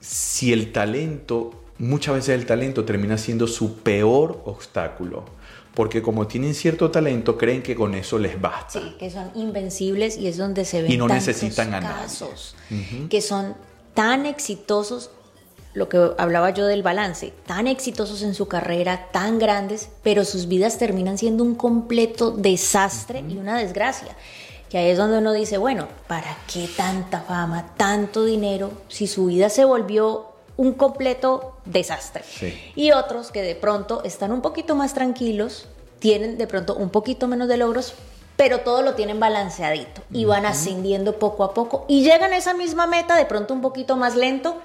si 0.00 0.52
el 0.52 0.72
talento, 0.72 1.52
muchas 1.78 2.14
veces 2.14 2.30
el 2.30 2.46
talento 2.46 2.84
termina 2.84 3.18
siendo 3.18 3.46
su 3.46 3.78
peor 3.78 4.42
obstáculo, 4.44 5.24
porque 5.74 6.02
como 6.02 6.26
tienen 6.26 6.54
cierto 6.54 6.90
talento, 6.90 7.38
creen 7.38 7.62
que 7.62 7.74
con 7.74 7.94
eso 7.94 8.18
les 8.18 8.40
basta. 8.40 8.80
Sí, 8.80 8.96
que 8.98 9.10
son 9.10 9.30
invencibles 9.34 10.16
y 10.16 10.26
es 10.26 10.36
donde 10.36 10.64
se 10.64 10.82
ven 10.82 10.90
y 10.90 10.96
no 10.96 11.06
tantos 11.06 11.26
necesitan 11.26 11.74
a 11.74 11.80
casos 11.80 12.54
que 13.08 13.20
son 13.20 13.54
tan 13.94 14.26
exitosos 14.26 15.10
lo 15.72 15.88
que 15.88 16.10
hablaba 16.18 16.50
yo 16.50 16.66
del 16.66 16.82
balance, 16.82 17.32
tan 17.46 17.68
exitosos 17.68 18.22
en 18.22 18.34
su 18.34 18.48
carrera, 18.48 19.08
tan 19.12 19.38
grandes, 19.38 19.88
pero 20.02 20.24
sus 20.24 20.48
vidas 20.48 20.78
terminan 20.78 21.16
siendo 21.16 21.44
un 21.44 21.54
completo 21.54 22.32
desastre 22.32 23.22
y 23.28 23.36
una 23.36 23.56
desgracia. 23.56 24.16
Que 24.70 24.78
ahí 24.78 24.90
es 24.90 24.98
donde 24.98 25.18
uno 25.18 25.32
dice, 25.32 25.58
bueno, 25.58 25.88
¿para 26.06 26.36
qué 26.50 26.68
tanta 26.76 27.22
fama, 27.22 27.74
tanto 27.76 28.24
dinero, 28.24 28.70
si 28.86 29.08
su 29.08 29.26
vida 29.26 29.50
se 29.50 29.64
volvió 29.64 30.28
un 30.56 30.74
completo 30.74 31.56
desastre? 31.64 32.22
Y 32.76 32.92
otros 32.92 33.32
que 33.32 33.42
de 33.42 33.56
pronto 33.56 34.02
están 34.04 34.30
un 34.30 34.42
poquito 34.42 34.76
más 34.76 34.94
tranquilos, 34.94 35.66
tienen 35.98 36.38
de 36.38 36.46
pronto 36.46 36.76
un 36.76 36.90
poquito 36.90 37.26
menos 37.26 37.48
de 37.48 37.56
logros, 37.56 37.94
pero 38.36 38.60
todo 38.60 38.82
lo 38.82 38.94
tienen 38.94 39.18
balanceadito 39.18 40.02
y 40.12 40.24
van 40.24 40.46
ascendiendo 40.46 41.18
poco 41.18 41.42
a 41.42 41.52
poco 41.52 41.84
y 41.88 42.04
llegan 42.04 42.32
a 42.32 42.36
esa 42.36 42.54
misma 42.54 42.86
meta 42.86 43.16
de 43.16 43.26
pronto 43.26 43.52
un 43.52 43.60
poquito 43.60 43.96
más 43.96 44.14
lento, 44.14 44.62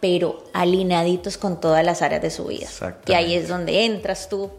pero 0.00 0.42
alineaditos 0.54 1.36
con 1.36 1.60
todas 1.60 1.84
las 1.84 2.00
áreas 2.00 2.22
de 2.22 2.30
su 2.30 2.46
vida. 2.46 2.66
Que 3.04 3.14
ahí 3.14 3.34
es 3.34 3.46
donde 3.46 3.84
entras 3.84 4.30
tú 4.30 4.50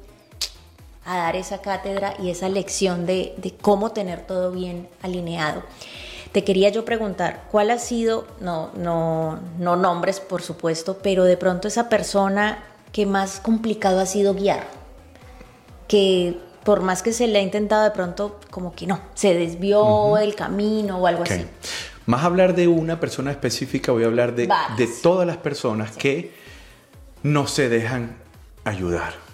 a 1.05 1.17
dar 1.17 1.35
esa 1.35 1.61
cátedra 1.61 2.15
y 2.21 2.31
esa 2.31 2.49
lección 2.49 3.05
de, 3.05 3.35
cómo 3.61 3.91
tener 3.91 4.21
todo 4.21 4.51
bien 4.51 4.89
alineado. 5.01 5.63
Te 6.31 6.43
quería 6.43 6.69
yo 6.69 6.83
preguntar, 6.83 7.43
¿cuál 7.51 7.69
ha 7.69 7.77
sido, 7.77 8.27
no, 8.41 8.71
no, 8.75 9.39
no 9.57 9.75
nombres 9.75 10.19
por 10.19 10.41
supuesto, 10.41 10.97
pero 11.01 11.23
de 11.23 11.37
pronto 11.37 11.67
esa 11.67 11.87
persona 11.87 12.63
que 12.91 13.05
más 13.05 13.39
complicado 13.39 13.99
ha 14.01 14.05
sido 14.05 14.33
guiar? 14.33 14.67
Que 15.87 16.37
por 16.63 16.81
más 16.81 17.03
que 17.03 17.13
se 17.13 17.27
le 17.27 17.39
ha 17.39 17.41
intentado 17.41 17.83
de 17.83 17.91
pronto, 17.91 18.39
como 18.49 18.73
que 18.73 18.87
no, 18.87 18.99
se 19.13 19.35
desvió 19.35 20.17
el 20.17 20.35
camino 20.35 20.97
o 20.97 21.07
algo 21.07 21.23
así. 21.23 21.45
Más 22.07 22.23
hablar 22.23 22.55
de 22.55 22.67
una 22.67 22.99
persona 22.99 23.31
específica, 23.31 23.91
voy 23.91 24.03
a 24.03 24.07
hablar 24.07 24.35
de, 24.35 24.49
de 24.77 24.87
todas 25.01 25.25
las 25.25 25.37
personas 25.37 25.95
que 25.95 26.33
no 27.23 27.47
se 27.47 27.69
dejan 27.69 28.17
ayudar. 28.63 29.24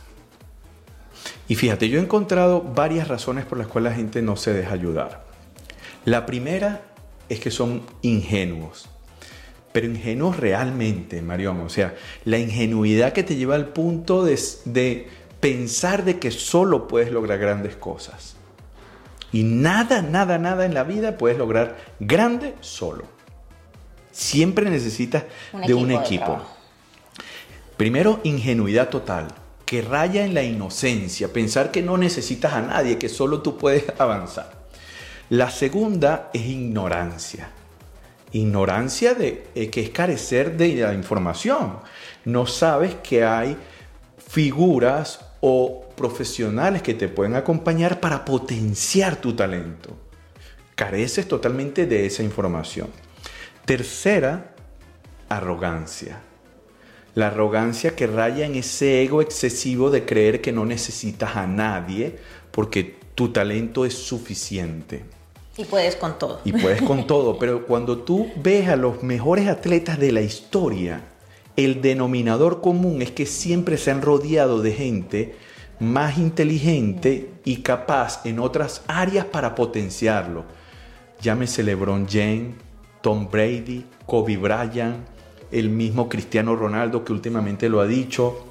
Y 1.51 1.55
fíjate, 1.55 1.89
yo 1.89 1.99
he 1.99 2.01
encontrado 2.01 2.61
varias 2.61 3.09
razones 3.09 3.43
por 3.43 3.57
las 3.57 3.67
cuales 3.67 3.91
la 3.91 3.97
gente 3.97 4.21
no 4.21 4.37
se 4.37 4.53
deja 4.53 4.71
ayudar. 4.71 5.25
La 6.05 6.25
primera 6.25 6.79
es 7.27 7.41
que 7.41 7.51
son 7.51 7.81
ingenuos. 8.01 8.87
Pero 9.73 9.87
ingenuos 9.87 10.37
realmente, 10.37 11.21
Marión. 11.21 11.59
O 11.59 11.67
sea, 11.67 11.93
la 12.23 12.37
ingenuidad 12.37 13.11
que 13.11 13.23
te 13.23 13.35
lleva 13.35 13.55
al 13.55 13.67
punto 13.67 14.23
de, 14.23 14.39
de 14.63 15.09
pensar 15.41 16.05
de 16.05 16.19
que 16.19 16.31
solo 16.31 16.87
puedes 16.87 17.11
lograr 17.11 17.37
grandes 17.37 17.75
cosas. 17.75 18.37
Y 19.33 19.43
nada, 19.43 20.01
nada, 20.01 20.37
nada 20.37 20.65
en 20.65 20.73
la 20.73 20.85
vida 20.85 21.17
puedes 21.17 21.37
lograr 21.37 21.75
grande 21.99 22.55
solo. 22.61 23.03
Siempre 24.13 24.69
necesitas 24.69 25.25
de 25.67 25.73
un 25.73 25.91
equipo. 25.91 26.41
Primero, 27.75 28.21
ingenuidad 28.23 28.87
total, 28.87 29.27
que 29.71 29.81
raya 29.81 30.25
en 30.25 30.33
la 30.33 30.43
inocencia, 30.43 31.31
pensar 31.31 31.71
que 31.71 31.81
no 31.81 31.97
necesitas 31.97 32.51
a 32.51 32.61
nadie, 32.61 32.97
que 32.97 33.07
solo 33.07 33.41
tú 33.41 33.57
puedes 33.57 33.85
avanzar. 33.99 34.51
La 35.29 35.49
segunda 35.49 36.29
es 36.33 36.45
ignorancia. 36.45 37.47
Ignorancia 38.33 39.13
de 39.13 39.47
eh, 39.55 39.69
que 39.69 39.79
es 39.79 39.89
carecer 39.91 40.57
de 40.57 40.75
la 40.75 40.93
información. 40.93 41.77
No 42.25 42.47
sabes 42.47 42.95
que 42.95 43.23
hay 43.23 43.55
figuras 44.17 45.21
o 45.39 45.87
profesionales 45.95 46.81
que 46.81 46.93
te 46.93 47.07
pueden 47.07 47.35
acompañar 47.35 48.01
para 48.01 48.25
potenciar 48.25 49.15
tu 49.21 49.37
talento. 49.37 49.95
Careces 50.75 51.29
totalmente 51.29 51.85
de 51.85 52.07
esa 52.07 52.23
información. 52.23 52.89
Tercera, 53.63 54.53
arrogancia. 55.29 56.19
La 57.13 57.27
arrogancia 57.27 57.95
que 57.95 58.07
raya 58.07 58.45
en 58.45 58.55
ese 58.55 59.03
ego 59.03 59.21
excesivo 59.21 59.89
de 59.89 60.05
creer 60.05 60.41
que 60.41 60.51
no 60.51 60.65
necesitas 60.65 61.35
a 61.35 61.45
nadie 61.45 62.17
porque 62.51 62.95
tu 63.15 63.29
talento 63.29 63.85
es 63.85 63.93
suficiente. 63.93 65.03
Y 65.57 65.65
puedes 65.65 65.95
con 65.97 66.17
todo. 66.17 66.39
Y 66.45 66.53
puedes 66.53 66.81
con 66.81 67.07
todo, 67.07 67.37
pero 67.39 67.65
cuando 67.65 67.99
tú 67.99 68.31
ves 68.37 68.69
a 68.69 68.75
los 68.75 69.03
mejores 69.03 69.47
atletas 69.47 69.99
de 69.99 70.11
la 70.11 70.21
historia, 70.21 71.01
el 71.57 71.81
denominador 71.81 72.61
común 72.61 73.01
es 73.01 73.11
que 73.11 73.25
siempre 73.25 73.77
se 73.77 73.91
han 73.91 74.01
rodeado 74.01 74.61
de 74.61 74.71
gente 74.71 75.35
más 75.79 76.17
inteligente 76.17 77.31
y 77.43 77.57
capaz 77.57 78.25
en 78.25 78.39
otras 78.39 78.83
áreas 78.87 79.25
para 79.25 79.55
potenciarlo. 79.55 80.45
Llámese 81.21 81.63
LeBron 81.63 82.07
James, 82.09 82.53
Tom 83.01 83.27
Brady, 83.29 83.85
Kobe 84.05 84.37
Bryant, 84.37 84.97
el 85.51 85.69
mismo 85.69 86.09
Cristiano 86.09 86.55
Ronaldo 86.55 87.03
que 87.03 87.13
últimamente 87.13 87.69
lo 87.69 87.81
ha 87.81 87.87
dicho, 87.87 88.45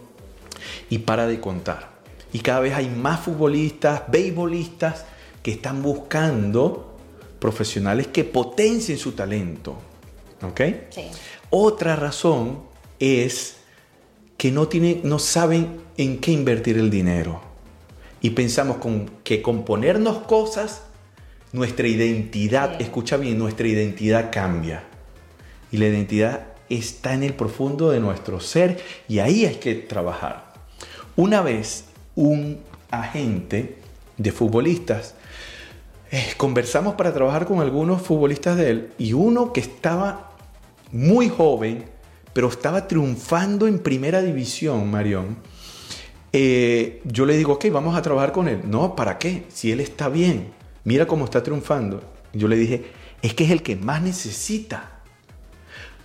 y 0.88 0.98
para 0.98 1.26
de 1.26 1.40
contar. 1.40 1.90
Y 2.32 2.40
cada 2.40 2.60
vez 2.60 2.74
hay 2.74 2.88
más 2.88 3.20
futbolistas, 3.20 4.02
beisbolistas 4.08 5.04
que 5.42 5.52
están 5.52 5.82
buscando 5.82 6.96
profesionales 7.38 8.08
que 8.08 8.24
potencien 8.24 8.98
su 8.98 9.12
talento. 9.12 9.76
¿Ok? 10.42 10.60
Sí. 10.90 11.02
Otra 11.50 11.96
razón 11.96 12.62
es 12.98 13.56
que 14.36 14.50
no, 14.50 14.68
tiene, 14.68 15.00
no 15.02 15.18
saben 15.18 15.80
en 15.96 16.18
qué 16.18 16.32
invertir 16.32 16.78
el 16.78 16.90
dinero. 16.90 17.40
Y 18.20 18.30
pensamos 18.30 18.76
con, 18.76 19.10
que 19.24 19.42
con 19.42 19.64
ponernos 19.64 20.18
cosas, 20.18 20.82
nuestra 21.52 21.88
identidad, 21.88 22.80
escucha 22.80 23.16
bien, 23.16 23.38
nuestra 23.38 23.66
identidad 23.66 24.30
cambia. 24.30 24.84
Y 25.72 25.78
la 25.78 25.88
identidad 25.88 26.49
está 26.70 27.14
en 27.14 27.22
el 27.22 27.34
profundo 27.34 27.90
de 27.90 28.00
nuestro 28.00 28.40
ser 28.40 28.80
y 29.08 29.18
ahí 29.18 29.44
hay 29.44 29.56
que 29.56 29.74
trabajar. 29.74 30.52
Una 31.16 31.42
vez 31.42 31.84
un 32.14 32.60
agente 32.90 33.76
de 34.16 34.32
futbolistas, 34.32 35.14
eh, 36.10 36.32
conversamos 36.36 36.94
para 36.94 37.12
trabajar 37.12 37.46
con 37.46 37.60
algunos 37.60 38.02
futbolistas 38.02 38.56
de 38.56 38.70
él 38.70 38.92
y 38.98 39.12
uno 39.12 39.52
que 39.52 39.60
estaba 39.60 40.32
muy 40.92 41.28
joven, 41.28 41.84
pero 42.32 42.48
estaba 42.48 42.88
triunfando 42.88 43.66
en 43.66 43.78
primera 43.78 44.22
división, 44.22 44.90
Marión. 44.90 45.36
Eh, 46.32 47.00
yo 47.04 47.26
le 47.26 47.36
digo, 47.36 47.54
ok, 47.54 47.66
vamos 47.72 47.96
a 47.96 48.02
trabajar 48.02 48.32
con 48.32 48.48
él. 48.48 48.62
No, 48.64 48.94
¿para 48.94 49.18
qué? 49.18 49.44
Si 49.48 49.72
él 49.72 49.80
está 49.80 50.08
bien, 50.08 50.52
mira 50.84 51.06
cómo 51.06 51.24
está 51.24 51.42
triunfando. 51.42 52.02
Yo 52.32 52.48
le 52.48 52.56
dije, 52.56 52.84
es 53.22 53.34
que 53.34 53.44
es 53.44 53.50
el 53.50 53.62
que 53.62 53.76
más 53.76 54.02
necesita. 54.02 54.99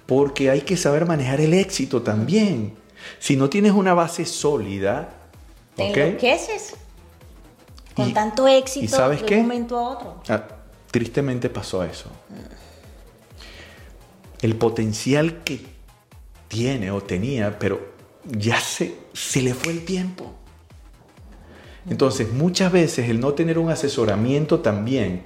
Porque 0.05 0.49
hay 0.49 0.61
que 0.61 0.77
saber 0.77 1.05
manejar 1.05 1.41
el 1.41 1.53
éxito 1.53 2.01
también. 2.01 2.75
Si 3.19 3.35
no 3.35 3.49
tienes 3.49 3.71
una 3.71 3.93
base 3.93 4.25
sólida, 4.25 5.09
¿te 5.75 5.87
enloqueces? 5.87 6.75
Con 7.95 8.13
tanto 8.13 8.47
éxito 8.47 8.85
¿y 8.85 8.87
sabes 8.87 9.25
de 9.25 9.35
un 9.35 9.41
momento 9.43 9.77
a 9.77 9.89
otro. 9.89 10.21
Ah, 10.27 10.43
tristemente 10.91 11.49
pasó 11.49 11.83
eso. 11.83 12.09
El 14.41 14.55
potencial 14.57 15.43
que 15.43 15.61
tiene 16.47 16.91
o 16.91 17.01
tenía, 17.01 17.57
pero 17.57 17.93
ya 18.25 18.59
se, 18.59 18.95
se 19.13 19.41
le 19.41 19.53
fue 19.53 19.71
el 19.71 19.85
tiempo. 19.85 20.33
Entonces, 21.89 22.31
muchas 22.31 22.71
veces 22.71 23.09
el 23.09 23.19
no 23.19 23.33
tener 23.33 23.59
un 23.59 23.69
asesoramiento 23.69 24.59
también 24.59 25.23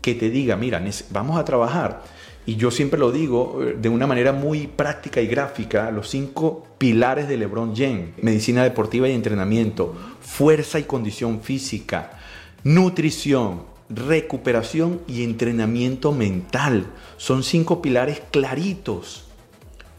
que 0.00 0.14
te 0.14 0.30
diga, 0.30 0.56
mira, 0.56 0.82
vamos 1.10 1.38
a 1.38 1.44
trabajar. 1.44 2.02
Y 2.44 2.56
yo 2.56 2.70
siempre 2.70 2.98
lo 2.98 3.12
digo 3.12 3.60
eh, 3.62 3.76
de 3.80 3.88
una 3.88 4.06
manera 4.06 4.32
muy 4.32 4.66
práctica 4.66 5.20
y 5.20 5.26
gráfica, 5.26 5.90
los 5.90 6.08
cinco 6.08 6.66
pilares 6.78 7.28
de 7.28 7.36
LeBron 7.36 7.74
James, 7.76 8.10
medicina 8.20 8.64
deportiva 8.64 9.08
y 9.08 9.12
entrenamiento, 9.12 9.94
fuerza 10.20 10.78
y 10.78 10.84
condición 10.84 11.40
física, 11.40 12.18
nutrición, 12.64 13.62
recuperación 13.88 15.00
y 15.06 15.22
entrenamiento 15.22 16.12
mental. 16.12 16.86
Son 17.16 17.42
cinco 17.42 17.80
pilares 17.80 18.22
claritos 18.30 19.26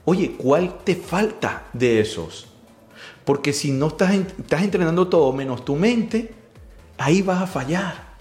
Oye, 0.05 0.33
¿cuál 0.37 0.79
te 0.83 0.95
falta 0.95 1.67
de 1.71 2.01
esos? 2.01 2.47
Porque 3.23 3.53
si 3.53 3.71
no 3.71 3.87
estás, 3.87 4.13
estás 4.13 4.61
entrenando 4.61 5.07
todo 5.07 5.31
menos 5.31 5.63
tu 5.63 5.75
mente, 5.75 6.33
ahí 6.97 7.21
vas 7.21 7.41
a 7.41 7.47
fallar. 7.47 8.15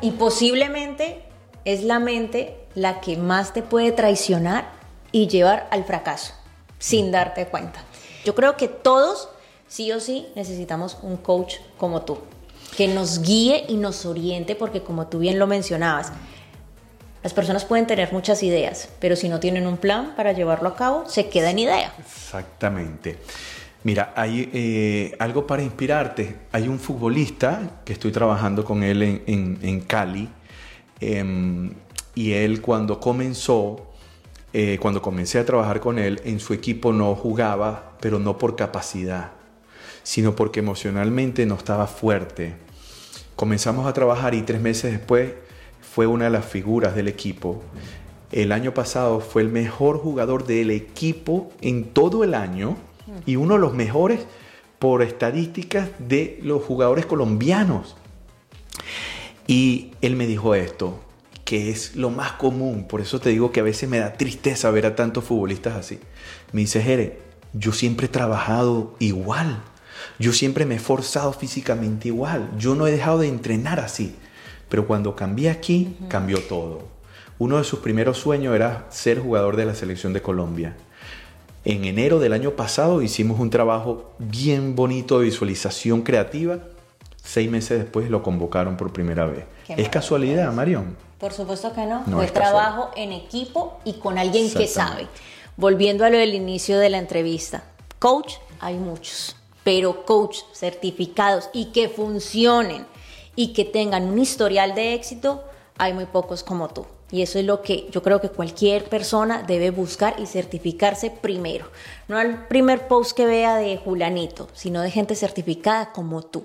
Y 0.00 0.12
posiblemente 0.12 1.24
es 1.64 1.82
la 1.82 1.98
mente 1.98 2.65
la 2.76 3.00
que 3.00 3.16
más 3.16 3.52
te 3.52 3.62
puede 3.62 3.90
traicionar 3.90 4.70
y 5.10 5.26
llevar 5.26 5.66
al 5.72 5.84
fracaso, 5.84 6.34
sin 6.78 7.10
darte 7.10 7.46
cuenta. 7.46 7.82
Yo 8.24 8.34
creo 8.34 8.56
que 8.56 8.68
todos, 8.68 9.30
sí 9.66 9.90
o 9.90 9.98
sí, 9.98 10.28
necesitamos 10.36 10.98
un 11.02 11.16
coach 11.16 11.54
como 11.78 12.02
tú, 12.02 12.18
que 12.76 12.86
nos 12.86 13.22
guíe 13.22 13.64
y 13.68 13.76
nos 13.76 14.04
oriente, 14.04 14.54
porque 14.54 14.82
como 14.82 15.06
tú 15.06 15.20
bien 15.20 15.38
lo 15.38 15.46
mencionabas, 15.46 16.12
las 17.22 17.32
personas 17.32 17.64
pueden 17.64 17.86
tener 17.86 18.12
muchas 18.12 18.42
ideas, 18.42 18.90
pero 19.00 19.16
si 19.16 19.28
no 19.28 19.40
tienen 19.40 19.66
un 19.66 19.78
plan 19.78 20.14
para 20.14 20.32
llevarlo 20.32 20.68
a 20.68 20.76
cabo, 20.76 21.08
se 21.08 21.28
queda 21.28 21.50
en 21.50 21.60
idea. 21.60 21.94
Exactamente. 21.98 23.16
Mira, 23.84 24.12
hay 24.14 24.50
eh, 24.52 25.16
algo 25.18 25.46
para 25.46 25.62
inspirarte. 25.62 26.36
Hay 26.52 26.68
un 26.68 26.78
futbolista 26.78 27.80
que 27.84 27.94
estoy 27.94 28.12
trabajando 28.12 28.64
con 28.64 28.82
él 28.82 29.22
en, 29.26 29.80
Cali. 29.80 30.28
Em, 31.00 31.72
y 32.16 32.32
él 32.32 32.62
cuando 32.62 32.98
comenzó, 32.98 33.92
eh, 34.54 34.78
cuando 34.80 35.02
comencé 35.02 35.38
a 35.38 35.44
trabajar 35.44 35.80
con 35.80 35.98
él, 35.98 36.20
en 36.24 36.40
su 36.40 36.54
equipo 36.54 36.92
no 36.92 37.14
jugaba, 37.14 37.92
pero 38.00 38.18
no 38.18 38.38
por 38.38 38.56
capacidad, 38.56 39.32
sino 40.02 40.34
porque 40.34 40.60
emocionalmente 40.60 41.44
no 41.44 41.56
estaba 41.56 41.86
fuerte. 41.86 42.54
Comenzamos 43.36 43.86
a 43.86 43.92
trabajar 43.92 44.34
y 44.34 44.40
tres 44.42 44.62
meses 44.62 44.92
después 44.92 45.34
fue 45.82 46.06
una 46.06 46.24
de 46.24 46.30
las 46.30 46.46
figuras 46.46 46.96
del 46.96 47.08
equipo. 47.08 47.62
El 48.32 48.50
año 48.50 48.72
pasado 48.72 49.20
fue 49.20 49.42
el 49.42 49.50
mejor 49.50 49.98
jugador 49.98 50.46
del 50.46 50.70
equipo 50.70 51.52
en 51.60 51.84
todo 51.84 52.24
el 52.24 52.32
año 52.32 52.78
y 53.26 53.36
uno 53.36 53.54
de 53.54 53.60
los 53.60 53.74
mejores 53.74 54.26
por 54.78 55.02
estadísticas 55.02 55.90
de 55.98 56.40
los 56.42 56.64
jugadores 56.64 57.04
colombianos. 57.04 57.94
Y 59.46 59.92
él 60.00 60.16
me 60.16 60.26
dijo 60.26 60.54
esto, 60.54 60.98
que 61.46 61.70
es 61.70 61.94
lo 61.94 62.10
más 62.10 62.32
común, 62.32 62.86
por 62.88 63.00
eso 63.00 63.20
te 63.20 63.30
digo 63.30 63.52
que 63.52 63.60
a 63.60 63.62
veces 63.62 63.88
me 63.88 64.00
da 64.00 64.14
tristeza 64.14 64.70
ver 64.70 64.84
a 64.84 64.96
tantos 64.96 65.24
futbolistas 65.24 65.76
así. 65.76 66.00
Me 66.52 66.62
dice, 66.62 66.82
Jere, 66.82 67.20
yo 67.54 67.72
siempre 67.72 68.06
he 68.06 68.08
trabajado 68.10 68.96
igual, 68.98 69.62
yo 70.18 70.32
siempre 70.32 70.66
me 70.66 70.74
he 70.74 70.80
forzado 70.80 71.32
físicamente 71.32 72.08
igual, 72.08 72.50
yo 72.58 72.74
no 72.74 72.86
he 72.86 72.90
dejado 72.90 73.20
de 73.20 73.28
entrenar 73.28 73.80
así. 73.80 74.16
Pero 74.68 74.88
cuando 74.88 75.14
cambié 75.14 75.48
aquí, 75.48 75.96
cambió 76.08 76.40
todo. 76.40 76.88
Uno 77.38 77.58
de 77.58 77.64
sus 77.64 77.78
primeros 77.78 78.18
sueños 78.18 78.54
era 78.54 78.86
ser 78.90 79.20
jugador 79.20 79.54
de 79.54 79.66
la 79.66 79.76
selección 79.76 80.12
de 80.12 80.22
Colombia. 80.22 80.76
En 81.64 81.84
enero 81.84 82.18
del 82.18 82.32
año 82.32 82.52
pasado 82.52 83.02
hicimos 83.02 83.38
un 83.38 83.50
trabajo 83.50 84.14
bien 84.18 84.74
bonito 84.74 85.18
de 85.18 85.26
visualización 85.26 86.02
creativa. 86.02 86.58
Seis 87.26 87.50
meses 87.50 87.80
después 87.80 88.08
lo 88.08 88.22
convocaron 88.22 88.76
por 88.76 88.92
primera 88.92 89.26
vez. 89.26 89.44
¿Es 89.68 89.88
casualidad, 89.88 90.52
Marión? 90.52 90.96
Por 91.18 91.32
supuesto 91.32 91.72
que 91.72 91.84
no. 91.84 92.04
Fue 92.04 92.28
trabajo 92.28 92.90
en 92.94 93.10
equipo 93.10 93.80
y 93.84 93.94
con 93.94 94.16
alguien 94.16 94.48
que 94.48 94.68
sabe. 94.68 95.08
Volviendo 95.56 96.04
a 96.04 96.10
lo 96.10 96.18
del 96.18 96.34
inicio 96.34 96.78
de 96.78 96.88
la 96.88 96.98
entrevista. 96.98 97.64
Coach, 97.98 98.34
hay 98.60 98.76
muchos. 98.76 99.34
Pero 99.64 100.06
coach 100.06 100.38
certificados 100.54 101.50
y 101.52 101.72
que 101.72 101.88
funcionen 101.88 102.86
y 103.34 103.52
que 103.52 103.64
tengan 103.64 104.04
un 104.04 104.20
historial 104.20 104.76
de 104.76 104.94
éxito, 104.94 105.42
hay 105.78 105.94
muy 105.94 106.06
pocos 106.06 106.44
como 106.44 106.68
tú. 106.68 106.86
Y 107.10 107.22
eso 107.22 107.40
es 107.40 107.44
lo 107.44 107.60
que 107.60 107.88
yo 107.90 108.04
creo 108.04 108.20
que 108.20 108.28
cualquier 108.28 108.84
persona 108.84 109.42
debe 109.42 109.70
buscar 109.70 110.14
y 110.20 110.26
certificarse 110.26 111.10
primero. 111.10 111.66
No 112.06 112.18
al 112.18 112.46
primer 112.46 112.86
post 112.86 113.16
que 113.16 113.26
vea 113.26 113.56
de 113.56 113.78
Julanito, 113.78 114.48
sino 114.54 114.80
de 114.80 114.92
gente 114.92 115.16
certificada 115.16 115.90
como 115.92 116.22
tú 116.22 116.44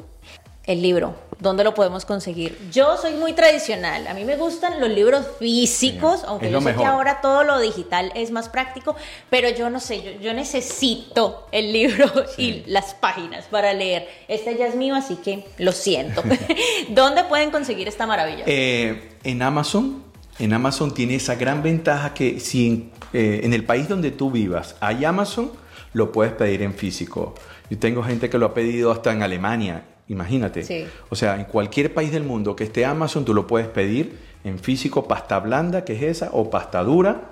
el 0.66 0.82
libro? 0.82 1.16
¿Dónde 1.40 1.64
lo 1.64 1.74
podemos 1.74 2.06
conseguir? 2.06 2.56
Yo 2.72 2.98
soy 2.98 3.16
muy 3.16 3.34
tradicional. 3.34 4.06
A 4.08 4.14
mí 4.14 4.24
me 4.26 4.38
gustan 4.38 4.80
los 4.80 4.90
libros 4.90 5.26
físicos, 5.40 6.24
aunque 6.28 6.52
yo 6.52 6.62
sé 6.62 6.76
que 6.76 6.86
ahora 6.86 7.20
todo 7.20 7.44
lo 7.44 7.60
digital 7.60 8.12
es 8.14 8.30
más 8.30 8.48
práctico, 8.48 8.96
pero 9.32 9.50
yo 9.50 9.72
no 9.72 9.80
sé, 9.80 10.20
yo, 10.22 10.34
necesito 10.34 11.48
el 11.52 11.74
libro 11.74 12.06
y 12.38 12.64
las 12.68 12.94
páginas 12.94 13.46
para 13.46 13.74
leer. 13.74 14.08
Este 14.28 14.56
ya 14.56 14.68
es 14.68 14.76
mío, 14.76 14.94
así 14.94 15.16
que 15.16 15.46
lo 15.58 15.72
siento. 15.72 16.22
¿Dónde 16.90 17.24
pueden 17.24 17.50
conseguir 17.50 17.88
esta 17.88 18.06
maravilla? 18.06 18.44
Eh, 18.46 19.18
en 19.24 19.42
Amazon. 19.42 20.04
En 20.38 20.54
Amazon 20.54 20.94
tiene 20.94 21.16
esa 21.16 21.36
gran 21.36 21.62
ventaja 21.64 22.14
que 22.14 22.40
si 22.40 22.92
eh, 23.14 23.42
en 23.44 23.54
el 23.54 23.64
país 23.66 23.88
donde 23.90 24.12
tú 24.12 24.32
vivas 24.32 24.76
hay 24.80 25.06
Amazon, 25.06 25.52
lo 25.94 26.12
puedes 26.12 26.34
pedir 26.34 26.62
en 26.62 26.74
físico. 26.74 27.36
Yo 27.70 27.80
tengo 27.80 28.04
gente 28.04 28.30
que 28.30 28.38
lo 28.38 28.48
ha 28.48 28.54
pedido 28.54 28.92
hasta 28.92 29.12
en 29.12 29.24
Alemania 29.24 29.84
Imagínate. 30.12 30.90
O 31.10 31.16
sea, 31.16 31.36
en 31.36 31.46
cualquier 31.46 31.94
país 31.94 32.12
del 32.12 32.24
mundo 32.24 32.54
que 32.54 32.66
esté 32.66 32.84
Amazon, 32.84 33.24
tú 33.24 33.34
lo 33.34 33.48
puedes 33.48 33.70
pedir 33.70 34.20
en 34.44 34.60
físico, 34.60 35.08
pasta 35.08 35.40
blanda, 35.40 35.86
que 35.86 35.94
es 35.94 36.04
esa, 36.04 36.32
o 36.34 36.50
pasta 36.50 36.84
dura, 36.84 37.30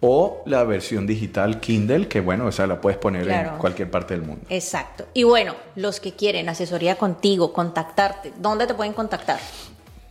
o 0.00 0.42
la 0.44 0.62
versión 0.64 1.06
digital 1.06 1.58
Kindle, 1.58 2.06
que 2.06 2.20
bueno, 2.20 2.46
esa 2.46 2.66
la 2.66 2.82
puedes 2.82 2.98
poner 2.98 3.26
en 3.30 3.56
cualquier 3.56 3.90
parte 3.90 4.12
del 4.12 4.26
mundo. 4.26 4.44
Exacto. 4.50 5.06
Y 5.14 5.22
bueno, 5.22 5.54
los 5.74 6.00
que 6.00 6.12
quieren 6.12 6.50
asesoría 6.50 6.96
contigo, 6.96 7.54
contactarte, 7.54 8.34
¿dónde 8.38 8.66
te 8.66 8.74
pueden 8.74 8.92
contactar? 8.92 9.38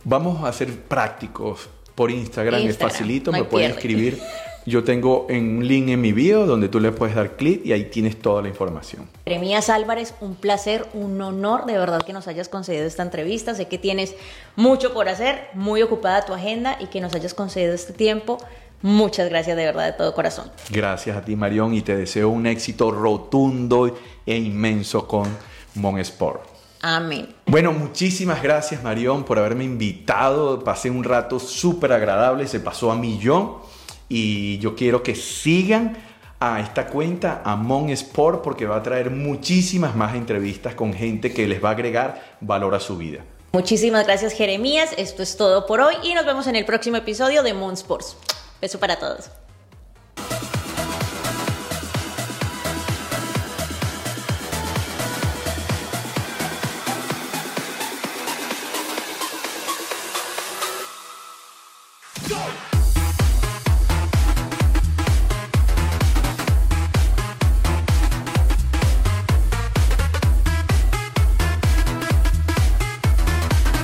Vamos 0.02 0.42
a 0.42 0.52
ser 0.52 0.76
prácticos 0.76 1.68
por 1.94 2.10
Instagram, 2.10 2.62
es 2.62 2.76
facilito, 2.76 3.30
me 3.30 3.44
pueden 3.44 3.70
escribir 3.70 4.20
Yo 4.68 4.84
tengo 4.84 5.26
un 5.30 5.66
link 5.66 5.88
en 5.88 5.98
mi 5.98 6.12
bio 6.12 6.44
donde 6.44 6.68
tú 6.68 6.78
le 6.78 6.92
puedes 6.92 7.16
dar 7.16 7.36
clic 7.36 7.64
y 7.64 7.72
ahí 7.72 7.84
tienes 7.84 8.20
toda 8.20 8.42
la 8.42 8.48
información. 8.48 9.08
Jeremías 9.24 9.70
Álvarez, 9.70 10.12
un 10.20 10.34
placer, 10.34 10.86
un 10.92 11.18
honor 11.22 11.64
de 11.64 11.78
verdad 11.78 12.02
que 12.02 12.12
nos 12.12 12.28
hayas 12.28 12.50
concedido 12.50 12.84
esta 12.84 13.02
entrevista. 13.02 13.54
Sé 13.54 13.66
que 13.66 13.78
tienes 13.78 14.14
mucho 14.56 14.92
por 14.92 15.08
hacer, 15.08 15.48
muy 15.54 15.80
ocupada 15.80 16.26
tu 16.26 16.34
agenda 16.34 16.76
y 16.80 16.88
que 16.88 17.00
nos 17.00 17.14
hayas 17.14 17.32
concedido 17.32 17.72
este 17.72 17.94
tiempo. 17.94 18.36
Muchas 18.82 19.30
gracias 19.30 19.56
de 19.56 19.64
verdad 19.64 19.86
de 19.86 19.92
todo 19.92 20.12
corazón. 20.12 20.50
Gracias 20.68 21.16
a 21.16 21.24
ti 21.24 21.34
Marión 21.34 21.72
y 21.72 21.80
te 21.80 21.96
deseo 21.96 22.28
un 22.28 22.46
éxito 22.46 22.90
rotundo 22.90 23.96
e 24.26 24.36
inmenso 24.36 25.08
con 25.08 25.34
Mon 25.76 25.98
Sport. 25.98 26.42
Amén. 26.82 27.34
Bueno, 27.46 27.72
muchísimas 27.72 28.42
gracias 28.42 28.82
Marión 28.82 29.24
por 29.24 29.38
haberme 29.38 29.64
invitado. 29.64 30.62
Pasé 30.62 30.90
un 30.90 31.04
rato 31.04 31.38
súper 31.38 31.90
agradable, 31.90 32.46
se 32.46 32.60
pasó 32.60 32.92
a 32.92 32.96
millón 32.96 33.77
y 34.08 34.58
yo 34.58 34.74
quiero 34.74 35.02
que 35.02 35.14
sigan 35.14 35.96
a 36.40 36.60
esta 36.60 36.86
cuenta, 36.86 37.42
a 37.44 37.56
Mon 37.56 37.90
Sport, 37.90 38.42
porque 38.42 38.66
va 38.66 38.76
a 38.76 38.82
traer 38.82 39.10
muchísimas 39.10 39.96
más 39.96 40.14
entrevistas 40.14 40.74
con 40.74 40.92
gente 40.92 41.32
que 41.32 41.46
les 41.46 41.62
va 41.62 41.70
a 41.70 41.72
agregar 41.72 42.36
valor 42.40 42.74
a 42.74 42.80
su 42.80 42.96
vida. 42.96 43.24
Muchísimas 43.52 44.06
gracias 44.06 44.34
Jeremías, 44.34 44.90
esto 44.98 45.22
es 45.22 45.36
todo 45.36 45.66
por 45.66 45.80
hoy 45.80 45.94
y 46.02 46.14
nos 46.14 46.26
vemos 46.26 46.46
en 46.46 46.56
el 46.56 46.64
próximo 46.64 46.96
episodio 46.96 47.42
de 47.42 47.54
Moon 47.54 47.74
Sports. 47.74 48.16
Beso 48.60 48.78
para 48.78 48.98
todos. 48.98 49.30